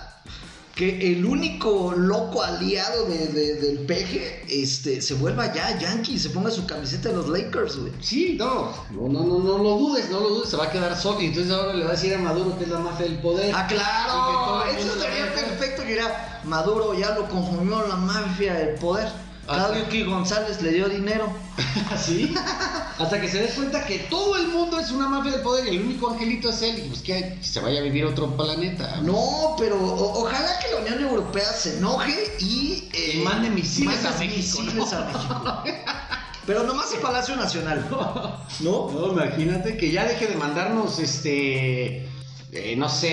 que 0.77 1.11
el 1.12 1.25
único 1.25 1.95
loco 1.97 2.43
aliado 2.43 3.07
de- 3.07 3.29
de- 3.29 3.55
del 3.55 3.79
peje 3.87 4.45
este, 4.49 5.01
se 5.01 5.15
vuelva 5.15 5.51
ya 5.55 5.79
yankee 5.79 6.12
y 6.12 6.19
se 6.19 6.29
ponga 6.29 6.51
su 6.51 6.67
camiseta 6.67 7.09
de 7.09 7.17
los 7.17 7.29
Lakers, 7.31 7.79
güey? 7.79 7.93
Sí, 8.01 8.37
no, 8.39 8.73
no, 8.91 9.09
no, 9.09 9.25
no, 9.25 9.39
no 9.39 9.59
lo 9.59 9.71
dudes, 9.79 10.11
no 10.11 10.21
lo 10.21 10.29
dudes, 10.29 10.51
se 10.51 10.57
va 10.59 10.65
a 10.67 10.71
quedar 10.71 10.95
solo. 10.95 11.23
Y 11.23 11.27
entonces 11.29 11.51
ahora 11.51 11.73
le 11.73 11.83
va 11.85 11.91
a 11.91 11.95
decir 11.95 12.12
a 12.15 12.19
Maduro 12.19 12.59
que 12.59 12.65
es 12.65 12.71
la 12.71 12.79
mafia 12.79 13.07
del 13.07 13.19
poder. 13.21 13.55
Ah, 13.55 13.67
claro, 13.67 14.65
eso 14.79 15.01
sería 15.01 15.35
perfecto 15.35 15.83
que 15.83 15.95
era 15.95 16.43
Maduro 16.45 16.93
ya 16.93 17.11
lo 17.15 17.27
consumió 17.27 17.87
la 17.87 17.97
mafia 17.97 18.53
del 18.53 18.75
poder. 18.79 19.09
Ah, 19.49 19.69
Claudio 19.73 19.85
Q. 19.89 20.11
González 20.11 20.61
le 20.61 20.73
dio 20.73 20.89
dinero. 20.91 21.27
¿Sí? 22.05 22.35
Hasta 22.99 23.21
que 23.21 23.29
se 23.29 23.41
des 23.43 23.53
cuenta 23.55 23.85
que 23.85 23.99
todo 24.11 24.37
el 24.37 24.49
mundo 24.49 24.79
es 24.81 24.91
una 24.91 25.09
mafia 25.09 25.33
del 25.33 25.43
poder 25.43 25.67
y 25.67 25.77
el 25.77 25.83
único 25.83 26.11
angelito 26.11 26.49
es 26.51 26.63
él. 26.63 26.79
Y 26.79 26.89
pues 26.89 27.03
que 27.03 27.37
se 27.43 27.61
vaya 27.61 27.81
a 27.81 27.83
vivir 27.83 28.05
a 28.05 28.09
otro 28.09 28.35
planeta. 28.37 29.01
No, 29.03 29.55
pero 29.59 29.77
o- 29.79 30.23
ojalá 30.23 30.59
que 30.61 30.73
la 30.73 30.81
Unión 30.81 31.11
Europea 31.11 31.45
se 31.53 31.77
enoje 31.79 32.15
y, 32.41 32.89
eh, 32.95 33.21
mande 33.23 33.51
misiles 33.51 34.03
a 34.05 34.13
México, 34.19 34.63
misiles 34.63 34.75
¿no? 34.93 34.99
a 34.99 35.05
México. 35.05 35.63
Pero 36.47 36.63
nomás 36.63 36.95
en 36.95 37.01
Palacio 37.01 37.35
Nacional. 37.35 37.85
¿No? 37.91 38.89
No, 38.93 39.13
imagínate 39.13 39.77
que 39.77 39.91
ya 39.91 40.05
deje 40.05 40.29
de 40.29 40.37
mandarnos, 40.37 41.01
este, 41.01 42.07
eh, 42.53 42.75
no 42.79 42.89
sé, 42.89 43.09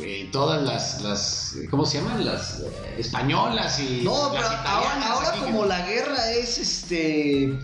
eh, 0.00 0.28
todas 0.32 0.62
las, 0.62 1.02
las, 1.02 1.54
¿cómo 1.70 1.84
se 1.84 1.98
llaman? 1.98 2.24
Las 2.24 2.60
eh, 2.60 2.94
españolas 2.98 3.78
y 3.78 4.00
No, 4.02 4.30
pero 4.32 4.46
ahora, 4.46 5.06
ahora 5.12 5.32
como 5.38 5.66
la 5.66 5.86
guerra 5.86 6.30
es 6.30 6.56
este. 6.56 7.58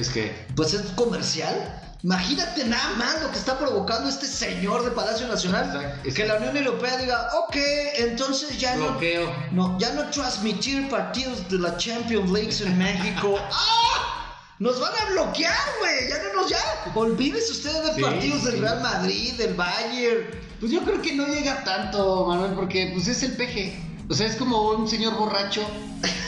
Es 0.00 0.08
que, 0.08 0.46
Pues 0.56 0.72
es 0.74 0.82
comercial. 0.92 1.76
Imagínate 2.02 2.64
nada 2.64 2.94
más 2.96 3.20
lo 3.20 3.30
que 3.30 3.38
está 3.38 3.58
provocando 3.58 4.08
este 4.08 4.26
señor 4.26 4.84
de 4.84 4.90
Palacio 4.92 5.28
Nacional. 5.28 5.66
Exacto. 5.66 6.14
Que 6.14 6.26
la 6.26 6.36
Unión 6.36 6.56
Europea 6.56 6.96
diga, 6.96 7.28
ok, 7.44 7.56
entonces 7.96 8.58
ya 8.58 8.74
no. 8.76 8.92
bloqueo. 8.92 9.30
No, 9.52 9.78
ya 9.78 9.92
no 9.92 10.08
transmitir 10.08 10.88
partidos 10.88 11.46
de 11.50 11.58
la 11.58 11.76
Champions 11.76 12.30
League 12.30 12.54
en 12.64 12.78
México. 12.78 13.38
¡Ah! 13.52 14.34
Nos 14.58 14.80
van 14.80 14.92
a 14.92 15.10
bloquear, 15.10 15.54
güey. 15.78 16.08
Ya 16.08 16.22
no 16.22 16.40
nos, 16.40 16.50
ya. 16.50 16.58
Olvídese 16.94 17.52
ustedes 17.52 17.84
de 17.84 17.94
Sí, 17.94 18.02
partidos 18.02 18.44
del 18.44 18.54
sí. 18.54 18.60
Real 18.60 18.80
Madrid, 18.80 19.32
del 19.34 19.54
Bayern. 19.54 20.26
Pues 20.58 20.72
yo 20.72 20.82
creo 20.82 21.02
que 21.02 21.14
no 21.14 21.26
llega 21.26 21.64
tanto, 21.64 22.26
Manuel, 22.26 22.52
porque 22.52 22.90
pues 22.94 23.08
es 23.08 23.22
el 23.22 23.32
peje. 23.36 23.78
O 24.10 24.14
sea, 24.14 24.26
es 24.26 24.34
como 24.34 24.70
un 24.72 24.88
señor 24.88 25.14
borracho 25.16 25.62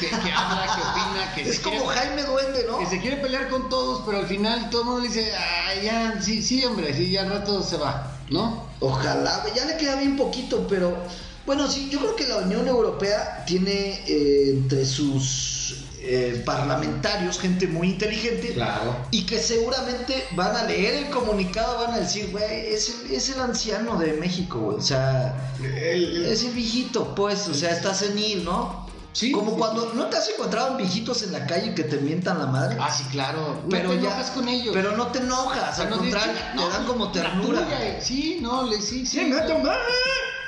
que, 0.00 0.06
que 0.08 0.32
habla, 0.32 0.66
que 0.72 0.80
opina, 0.82 1.34
que 1.34 1.42
Es 1.50 1.58
como 1.58 1.78
quiere- 1.84 1.96
Jaime 1.98 2.22
Duende, 2.22 2.64
¿no? 2.68 2.78
Que 2.78 2.86
se 2.86 3.00
quiere 3.00 3.16
pelear 3.16 3.48
con 3.48 3.68
todos, 3.68 4.02
pero 4.06 4.18
al 4.18 4.26
final 4.26 4.70
todo 4.70 4.82
el 4.82 4.86
mundo 4.86 5.00
dice, 5.02 5.32
ah, 5.36 5.74
ya, 5.82 6.22
sí, 6.22 6.42
sí, 6.42 6.64
hombre, 6.64 6.94
sí, 6.94 7.10
ya 7.10 7.22
al 7.22 7.30
rato 7.30 7.60
se 7.62 7.76
va, 7.78 8.18
¿no? 8.30 8.68
Ojalá, 8.78 9.44
ya 9.56 9.64
le 9.64 9.76
queda 9.78 9.96
bien 9.96 10.16
poquito, 10.16 10.64
pero 10.68 10.96
bueno, 11.44 11.68
sí, 11.68 11.90
yo 11.90 11.98
creo 11.98 12.14
que 12.14 12.28
la 12.28 12.36
Unión 12.38 12.68
Europea 12.68 13.44
tiene 13.46 14.04
eh, 14.06 14.50
entre 14.50 14.84
sus 14.86 15.74
eh, 16.04 16.42
parlamentarios 16.44 17.38
gente 17.38 17.66
muy 17.66 17.88
inteligente 17.90 18.52
Claro. 18.54 18.96
y 19.10 19.24
que 19.24 19.38
seguramente 19.38 20.24
van 20.32 20.56
a 20.56 20.64
leer 20.64 20.94
el 21.04 21.10
comunicado, 21.10 21.84
van 21.86 21.94
a 21.94 22.00
decir, 22.00 22.28
güey, 22.30 22.66
es 22.74 22.92
el, 23.06 23.14
es 23.14 23.28
el 23.30 23.40
anciano 23.40 23.96
de 23.98 24.14
México, 24.14 24.74
o 24.76 24.80
sea, 24.80 25.34
es 25.62 26.42
el 26.44 26.52
viejito, 26.52 27.14
pues, 27.14 27.46
o 27.48 27.54
sea, 27.54 27.70
está 27.70 27.94
senil, 27.94 28.44
¿no? 28.44 28.81
Sí, 29.12 29.30
Como 29.30 29.50
sí, 29.50 29.56
cuando 29.58 29.92
no 29.92 30.06
te 30.06 30.16
has 30.16 30.28
encontrado 30.30 30.76
viejitos 30.76 31.22
en 31.22 31.32
la 31.32 31.46
calle 31.46 31.74
que 31.74 31.84
te 31.84 31.98
mientan 31.98 32.38
la 32.38 32.46
madre. 32.46 32.78
Ah, 32.80 32.90
sí, 32.90 33.04
claro. 33.10 33.62
pero 33.68 33.90
no 33.90 33.94
te 33.96 34.00
ya, 34.02 34.08
enojas 34.08 34.30
con 34.30 34.48
ellos. 34.48 34.74
pero 34.74 34.96
no 34.96 35.06
te 35.08 35.18
enojas, 35.18 35.78
al 35.78 35.90
contrario, 35.90 36.32
te 36.56 36.68
dan 36.70 36.86
como 36.86 37.12
ternura. 37.12 37.60
tuya, 37.64 37.82
eh. 37.88 37.98
Sí, 38.02 38.38
no, 38.40 38.62
le, 38.66 38.80
sí, 38.80 39.04
sí. 39.06 39.20
Me. 39.24 39.36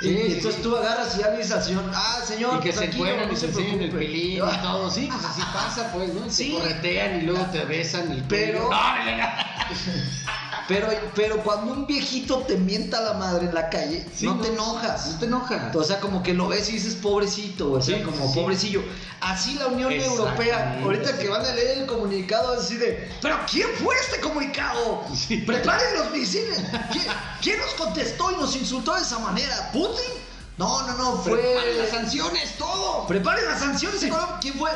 Sí, 0.01 0.09
y 0.09 0.17
sí, 0.17 0.33
entonces 0.35 0.57
sí. 0.57 0.63
tú 0.63 0.77
agarras 0.77 1.15
y 1.17 1.21
ya 1.21 1.31
dices 1.31 1.53
al 1.53 1.63
señor, 1.63 1.85
ah, 1.95 2.21
señor, 2.27 2.57
Y 2.57 2.61
que 2.61 2.73
se 2.73 2.89
no 2.89 3.33
y 3.33 3.37
se 3.37 3.47
enseñan 3.47 3.71
el 3.81 3.91
preocupe". 3.91 3.99
pelín 3.99 4.33
y 4.43 4.63
todo, 4.63 4.91
sí, 4.91 5.09
pues 5.13 5.25
así 5.25 5.43
pasa, 5.53 5.91
pues, 5.95 6.13
¿no? 6.15 6.27
Y 6.27 6.31
Sí. 6.31 6.53
Corretean 6.59 7.19
y 7.21 7.23
luego 7.23 7.45
te 7.53 7.65
besan 7.67 8.11
el 8.11 8.23
Pero- 8.25 8.71
pelo. 8.71 8.71
Pero, 10.67 10.89
pero 11.15 11.43
cuando 11.43 11.73
un 11.73 11.87
viejito 11.87 12.39
te 12.39 12.57
mienta 12.57 13.01
la 13.01 13.13
madre 13.15 13.47
en 13.47 13.55
la 13.55 13.69
calle, 13.69 14.07
Sí, 14.15 14.25
no, 14.25 14.37
no. 14.37 14.41
te 14.43 14.49
enojas. 14.49 15.07
No 15.13 15.19
te 15.19 15.27
enojas. 15.27 15.77
O 15.77 15.85
sea, 15.85 16.01
como 16.01 16.23
que 16.23 16.33
lo 16.33 16.49
ves 16.49 16.69
y 16.71 16.73
dices 16.73 16.95
pobrecito, 16.95 17.73
o 17.73 17.83
sea, 17.83 17.99
Sí, 17.99 18.03
como 18.05 18.27
sí. 18.29 18.39
pobrecillo. 18.41 18.83
Así 19.21 19.55
la 19.55 19.67
Unión. 19.67 19.93
Europea, 19.93 20.81
ahorita 20.83 21.19
que 21.19 21.29
van 21.29 21.45
a 21.45 21.53
leer 21.55 21.79
el 21.79 21.87
comunicado, 21.87 22.59
así 22.59 22.77
de, 22.77 23.11
¿pero 23.21 23.39
quién 23.51 23.69
fue 23.83 23.95
este 23.97 24.21
comunicado? 24.21 25.05
Preparen 25.47 25.99
los 25.99 26.11
misiles. 26.13 26.59
¿Quién, 26.93 27.05
quién 27.43 27.59
nos 27.59 27.75
contestó 27.75 28.31
y 28.33 28.37
nos 28.37 28.57
insultó 28.57 28.95
de 28.95 29.03
esa 29.03 29.19
manera? 29.19 29.71
¿Putin? 29.73 30.13
No, 30.57 30.87
no, 30.87 30.97
no, 30.97 31.17
fue. 31.19 31.39
Preparen 31.41 31.79
las 31.79 31.91
sanciones, 31.91 32.57
todo. 32.59 33.07
Preparen 33.07 33.45
las 33.45 33.59
sanciones. 33.61 34.01
¿Quién 34.41 34.55
fue? 34.55 34.71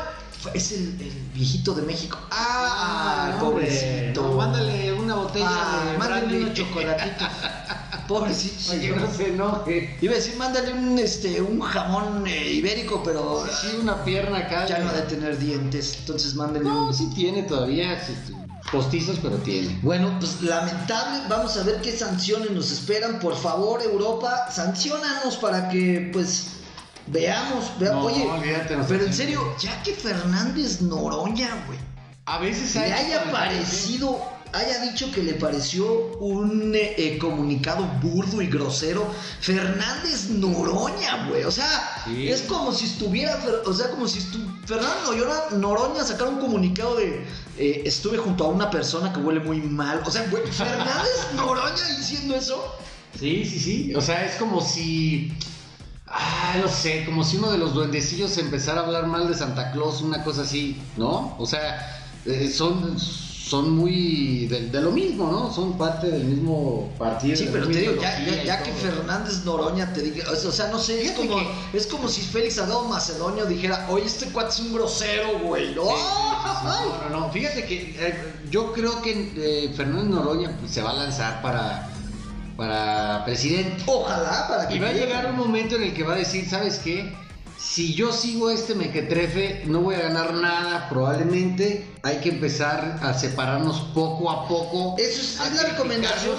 Es 0.53 0.71
el, 0.71 0.79
el 1.01 1.11
viejito 1.33 1.73
de 1.73 1.81
México. 1.81 2.17
Ah, 2.31 3.35
no, 3.39 3.47
hombre, 3.49 3.65
pobrecito. 3.67 4.21
no, 4.23 4.33
mándale 4.37 4.93
una 4.93 5.15
botella 5.15 5.45
Ah, 5.49 5.89
de 5.91 5.97
mándale 5.97 6.37
unos 6.37 6.53
chocolatitos. 6.53 7.27
Pobrecito. 8.07 8.59
Señor. 8.71 8.97
no 9.01 9.13
se 9.13 9.27
enoje. 9.27 9.97
Iba 10.01 10.13
a 10.13 10.15
decir, 10.15 10.35
mándale 10.37 10.73
un, 10.73 10.97
este, 10.97 11.39
un 11.41 11.59
jamón 11.61 12.25
eh, 12.25 12.53
ibérico, 12.53 13.03
pero 13.03 13.45
Sí, 13.61 13.67
una 13.79 14.03
pierna 14.03 14.39
acá. 14.39 14.65
ya 14.65 14.79
no 14.79 14.89
ha 14.89 14.93
de 14.93 15.01
tener 15.03 15.37
dientes. 15.37 15.97
Entonces 15.99 16.33
mándale 16.33 16.65
No, 16.65 16.87
un... 16.87 16.93
sí 16.93 17.07
tiene 17.13 17.43
todavía. 17.43 18.01
sí, 18.03 18.13
postizos, 18.71 19.19
pero 19.21 19.35
tiene. 19.37 19.77
Bueno, 19.83 20.15
pues 20.19 20.41
lamentable. 20.41 21.21
Vamos 21.29 21.55
a 21.57 21.63
ver 21.63 21.81
qué 21.81 21.95
sanciones 21.95 22.49
nos 22.49 22.71
esperan. 22.71 23.19
Por 23.19 23.35
favor, 23.35 23.79
Europa, 23.83 24.47
sancionanos 24.51 25.37
para 25.37 25.69
que, 25.69 26.09
pues, 26.11 26.47
veamos. 27.11 27.71
vea- 27.79 27.91
No, 27.93 28.05
Oye, 28.05 28.23
olvídate, 28.29 28.75
no 28.75 28.85
pero 28.87 29.05
en 29.05 29.13
serio, 29.13 29.55
ya 29.59 29.81
que 29.83 29.93
Fernández 29.93 30.81
Noroña, 30.81 31.63
güey, 31.67 31.79
A 32.25 32.37
veces 32.39 32.75
le 32.75 32.81
hay 32.81 32.91
haya 32.91 33.19
comentarios, 33.21 33.65
parecido, 33.65 34.21
haya 34.53 34.79
dicho 34.81 35.11
que 35.11 35.23
le 35.23 35.33
pareció 35.33 35.91
un 36.19 36.73
eh, 36.75 36.93
eh, 36.97 37.17
comunicado 37.17 37.85
burdo 38.01 38.41
y 38.41 38.47
grosero. 38.47 39.07
Fernández 39.41 40.29
Noroña, 40.29 41.27
güey. 41.27 41.43
O 41.43 41.51
sea, 41.51 42.03
Sí. 42.05 42.29
es 42.29 42.41
como 42.43 42.71
si 42.71 42.85
estuviera, 42.85 43.39
o 43.65 43.73
sea, 43.73 43.89
como 43.89 44.07
si 44.07 44.19
estu 44.19 44.37
Fernando 44.65 45.11
Noroña, 45.15 45.57
Noroña 45.57 46.03
sacara 46.03 46.29
un 46.29 46.39
comunicado 46.39 46.97
de 46.97 47.25
eh, 47.57 47.81
estuve 47.85 48.17
junto 48.19 48.45
a 48.45 48.47
una 48.49 48.69
persona 48.69 49.11
que 49.11 49.19
huele 49.19 49.39
muy 49.39 49.59
mal. 49.61 50.01
O 50.05 50.11
sea, 50.11 50.25
güey, 50.29 50.43
Fernández 50.51 51.27
Noroña 51.35 51.97
diciendo 51.97 52.35
eso. 52.35 52.63
Sí, 53.19 53.43
sí, 53.43 53.59
sí. 53.59 53.95
O 53.95 54.01
sea, 54.01 54.23
es 54.25 54.35
como 54.35 54.61
si. 54.61 55.33
Ah, 56.11 56.55
no 56.61 56.67
sé, 56.67 57.05
como 57.05 57.23
si 57.23 57.37
uno 57.37 57.51
de 57.51 57.57
los 57.59 57.73
duendecillos 57.73 58.37
empezara 58.39 58.81
a 58.81 58.85
hablar 58.85 59.05
mal 59.07 59.27
de 59.27 59.35
Santa 59.35 59.71
Claus, 59.71 60.01
una 60.01 60.23
cosa 60.23 60.41
así, 60.41 60.81
¿no? 60.97 61.35
O 61.37 61.45
sea, 61.45 62.03
eh, 62.25 62.49
son, 62.51 62.97
son 62.99 63.75
muy 63.75 64.47
de, 64.47 64.69
de 64.69 64.81
lo 64.81 64.91
mismo, 64.91 65.31
¿no? 65.31 65.53
Son 65.53 65.77
parte 65.77 66.07
del 66.09 66.23
mismo 66.25 66.95
partido. 66.97 67.35
Sí, 67.35 67.49
pero 67.51 67.67
te 67.67 67.79
digo, 67.79 68.01
ya, 68.01 68.19
ya, 68.25 68.43
ya 68.43 68.63
que. 68.63 68.71
Fernández 68.71 69.43
Noroña 69.45 69.93
te 69.93 70.01
diga, 70.01 70.25
o 70.31 70.35
sea, 70.51 70.69
no 70.69 70.79
sé, 70.79 71.03
es 71.05 71.11
como, 71.11 71.35
que- 71.37 71.77
es 71.77 71.85
como 71.85 72.07
si 72.07 72.21
Félix 72.21 72.55
Salgado 72.55 72.85
Macedonio 72.85 73.45
dijera, 73.45 73.85
oye, 73.91 74.05
este 74.05 74.31
cuate 74.31 74.49
es 74.49 74.59
un 74.61 74.73
grosero, 74.73 75.39
güey. 75.43 75.75
¿no? 75.75 75.83
Sí, 75.85 75.91
No, 76.63 77.09
no, 77.09 77.19
no. 77.19 77.31
Fíjate 77.31 77.65
que 77.65 77.95
eh, 77.99 78.33
yo 78.49 78.73
creo 78.73 78.99
que 79.03 79.31
eh, 79.35 79.73
Fernández 79.77 80.09
Noroña 80.09 80.57
pues, 80.59 80.71
se 80.71 80.81
va 80.81 80.91
a 80.91 80.95
lanzar 80.95 81.41
para, 81.43 81.87
para 82.59 83.23
presidente. 83.23 83.83
Ojalá 83.85 84.47
para 84.49 84.67
que 84.67 84.75
Y 84.75 84.79
va 84.79 84.89
a 84.89 84.91
llegar 84.93 85.25
un 85.27 85.37
momento 85.37 85.77
en 85.77 85.83
el 85.83 85.93
que 85.93 86.03
va 86.03 86.13
a 86.13 86.17
decir, 86.17 86.47
¿sabes 86.47 86.79
qué? 86.79 87.11
Si 87.57 87.93
yo 87.93 88.11
sigo 88.11 88.49
este 88.49 88.75
mequetrefe, 88.75 89.63
no 89.65 89.79
voy 89.79 89.95
a 89.95 90.01
ganar 90.01 90.33
nada, 90.33 90.89
probablemente. 90.89 91.87
Hay 92.03 92.17
que 92.17 92.29
empezar 92.29 92.99
a 93.01 93.13
separarnos 93.13 93.79
poco 93.93 94.29
a 94.29 94.47
poco. 94.47 94.95
Eso 94.97 95.21
es- 95.21 95.55
la 95.55 95.63
recomendación. 95.69 96.35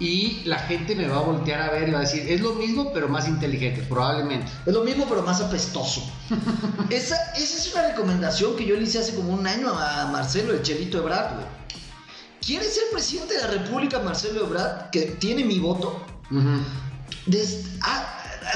Y 0.00 0.40
la 0.46 0.58
gente 0.60 0.96
me 0.96 1.06
va 1.06 1.18
a 1.18 1.22
voltear 1.22 1.60
a 1.60 1.70
ver 1.70 1.88
y 1.88 1.92
va 1.92 1.98
a 1.98 2.00
decir, 2.00 2.24
es 2.28 2.40
lo 2.40 2.54
mismo, 2.54 2.90
pero 2.92 3.06
más 3.08 3.28
inteligente, 3.28 3.82
probablemente. 3.88 4.50
Es 4.66 4.72
lo 4.72 4.82
mismo, 4.82 5.04
pero 5.08 5.22
más 5.22 5.40
apestoso. 5.42 6.02
esa, 6.90 7.16
esa 7.36 7.56
es 7.58 7.70
una 7.74 7.88
recomendación 7.88 8.56
que 8.56 8.64
yo 8.64 8.76
le 8.76 8.84
hice 8.84 8.98
hace 8.98 9.14
como 9.14 9.34
un 9.34 9.46
año 9.46 9.68
a 9.68 10.08
Marcelo, 10.10 10.52
el 10.54 10.62
Chelito 10.62 10.98
Ebrard, 10.98 11.34
güey. 11.34 11.59
¿Quieres 12.44 12.74
ser 12.74 12.84
presidente 12.92 13.34
de 13.34 13.40
la 13.42 13.46
República, 13.48 13.98
Marcelo 14.00 14.46
Ebrard, 14.46 14.90
que 14.90 15.02
tiene 15.02 15.44
mi 15.44 15.58
voto? 15.58 16.04
Des- 17.26 17.64
ah, 17.82 18.06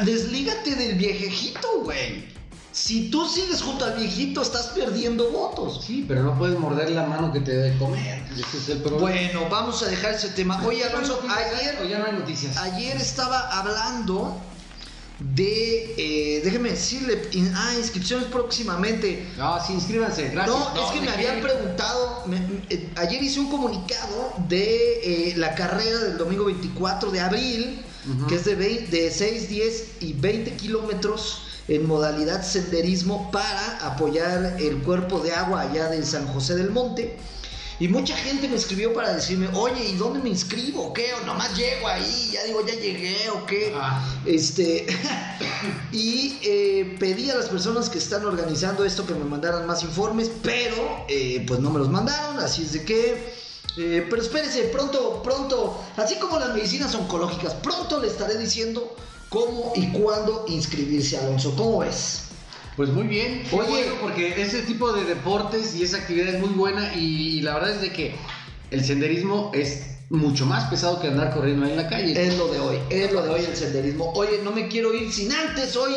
deslígate 0.05 0.75
del 0.75 0.97
viejejito, 0.97 1.69
güey. 1.83 2.33
Si 2.73 3.09
tú 3.11 3.29
sigues 3.29 3.63
junto 3.63 3.85
al 3.85 3.95
viejito, 3.95 4.43
estás 4.43 4.69
perdiendo 4.69 5.31
votos. 5.31 5.85
Sí, 5.87 6.05
pero 6.09 6.25
no 6.25 6.37
puedes 6.37 6.59
morder 6.59 6.91
la 6.91 7.07
mano 7.07 7.33
que 7.33 7.39
te 7.41 7.53
debe 7.53 7.71
de 7.71 7.79
comer. 7.79 8.21
Ese 8.33 8.57
es 8.59 8.69
el 8.71 8.79
problema. 8.79 9.03
Bueno, 9.03 9.49
vamos 9.49 9.81
a 9.83 9.87
dejar 9.87 10.15
ese 10.15 10.31
tema. 10.31 10.61
Oye, 10.67 10.83
Alonso, 10.85 11.21
¿O 11.25 11.31
ayer, 11.31 11.87
ya 11.89 11.99
no 12.01 12.07
hay 12.07 12.13
noticias? 12.15 12.57
ayer 12.57 12.97
estaba 12.97 13.39
hablando 13.61 14.37
de, 15.21 15.95
eh, 15.97 16.41
déjeme 16.45 16.71
decirle, 16.71 17.29
in- 17.33 17.53
ah, 17.55 17.75
inscripciones 17.79 18.27
próximamente. 18.27 19.27
No, 19.39 19.65
sí, 19.65 19.73
inscríbanse, 19.75 20.29
gracias. 20.31 20.57
No, 20.75 20.83
es 20.85 20.91
que 20.91 21.01
me 21.01 21.07
¿de 21.07 21.13
habían 21.13 21.41
preguntado, 21.41 22.25
me- 22.27 22.39
eh, 22.69 22.91
ayer 22.97 23.23
hice 23.23 23.41
un 23.41 23.51
comunicado 23.51 24.33
de 24.49 25.31
eh, 25.31 25.35
la 25.37 25.55
carrera 25.55 25.99
del 26.01 26.19
domingo 26.19 26.45
24 26.47 27.11
de 27.11 27.21
abril, 27.21 27.81
que 28.29 28.35
es 28.35 28.45
de, 28.45 28.55
20 28.55 28.95
de 29.05 29.11
6, 29.11 29.49
10 29.49 29.85
y 30.01 30.13
20 30.13 30.57
kilómetros 30.57 31.43
en 31.69 31.87
modalidad 31.87 32.45
senderismo 32.45 33.31
para 33.31 33.79
apoyar 33.87 34.57
el 34.61 34.79
cuerpo 34.83 35.21
de 35.21 35.33
agua 35.33 35.63
allá 35.63 35.89
de 35.89 36.05
San 36.05 36.27
José 36.27 36.55
del 36.57 36.71
Monte. 36.71 37.17
Y 37.81 37.89
mucha 37.89 38.17
gente 38.17 38.49
me 38.49 38.57
escribió 38.57 38.95
para 38.95 39.13
decirme, 39.15 39.49
oye, 39.53 39.85
¿y 39.85 39.97
dónde 39.97 40.21
me 40.21 40.29
inscribo? 40.29 40.89
¿O 40.89 40.93
qué? 40.93 41.13
¿O 41.15 41.27
nomás 41.27 41.57
llego 41.57 41.89
ahí? 41.89 42.31
Ya 42.33 42.45
digo, 42.45 42.65
ya 42.65 42.75
llegué, 42.75 43.29
¿o 43.31 43.45
qué? 43.47 43.73
Ah. 43.75 44.01
Este, 44.25 44.87
y 45.93 46.39
eh, 46.43 46.97
pedí 47.01 47.31
a 47.31 47.35
las 47.35 47.49
personas 47.49 47.91
que 47.91 47.99
están 47.99 48.25
organizando 48.25 48.85
esto 48.85 49.05
que 49.07 49.15
me 49.15 49.25
mandaran 49.25 49.67
más 49.67 49.83
informes, 49.83 50.31
pero 50.43 51.05
eh, 51.09 51.45
pues 51.49 51.59
no 51.59 51.71
me 51.71 51.81
los 51.81 51.89
mandaron, 51.89 52.39
así 52.39 52.63
es 52.63 52.73
de 52.75 52.85
que... 52.85 53.35
eh, 53.77 54.07
pero 54.09 54.23
espérese, 54.23 54.63
pronto, 54.65 55.21
pronto, 55.25 55.83
así 55.97 56.15
como 56.17 56.39
las 56.39 56.55
medicinas 56.55 56.95
oncológicas, 56.95 57.55
pronto 57.55 58.01
le 58.01 58.07
estaré 58.07 58.39
diciendo 58.39 58.95
cómo 59.31 59.73
y 59.75 59.91
cuándo 59.91 60.45
inscribirse, 60.47 61.19
Alonso. 61.19 61.57
¿Cómo 61.57 61.79
ves? 61.79 62.24
Pues 62.77 62.89
muy 62.89 63.07
bien. 63.07 63.45
Oye. 63.53 63.69
bueno, 63.69 63.95
porque 64.01 64.41
ese 64.43 64.63
tipo 64.63 64.93
de 64.93 65.05
deportes 65.05 65.75
y 65.77 65.85
esa 65.85 65.99
actividad 65.99 66.35
es 66.35 66.41
muy 66.41 66.51
buena 66.51 66.95
y, 66.95 67.41
la 67.43 67.55
verdad 67.55 67.71
es 67.71 67.81
de 67.81 67.93
que 67.93 68.15
el 68.71 68.85
senderismo 68.85 69.53
es 69.55 69.87
mucho 70.11 70.45
más 70.47 70.65
pesado 70.65 71.01
que 71.01 71.09
andar 71.09 71.33
corriendo 71.33 71.65
ahí 71.65 71.73
en 71.73 71.77
la 71.77 71.89
calle. 71.89 72.27
Es 72.27 72.37
lo 72.37 72.49
de 72.49 72.59
hoy, 72.59 72.79
es 72.91 73.13
lo 73.13 73.23
de 73.23 73.31
hoy 73.31 73.45
el 73.45 73.57
senderismo. 73.57 74.13
Oye, 74.15 74.41
no 74.43 74.51
me 74.51 74.69
quiero 74.69 74.93
ir 74.93 75.13
sin 75.13 75.33
antes 75.33 75.77
hoy, 75.77 75.95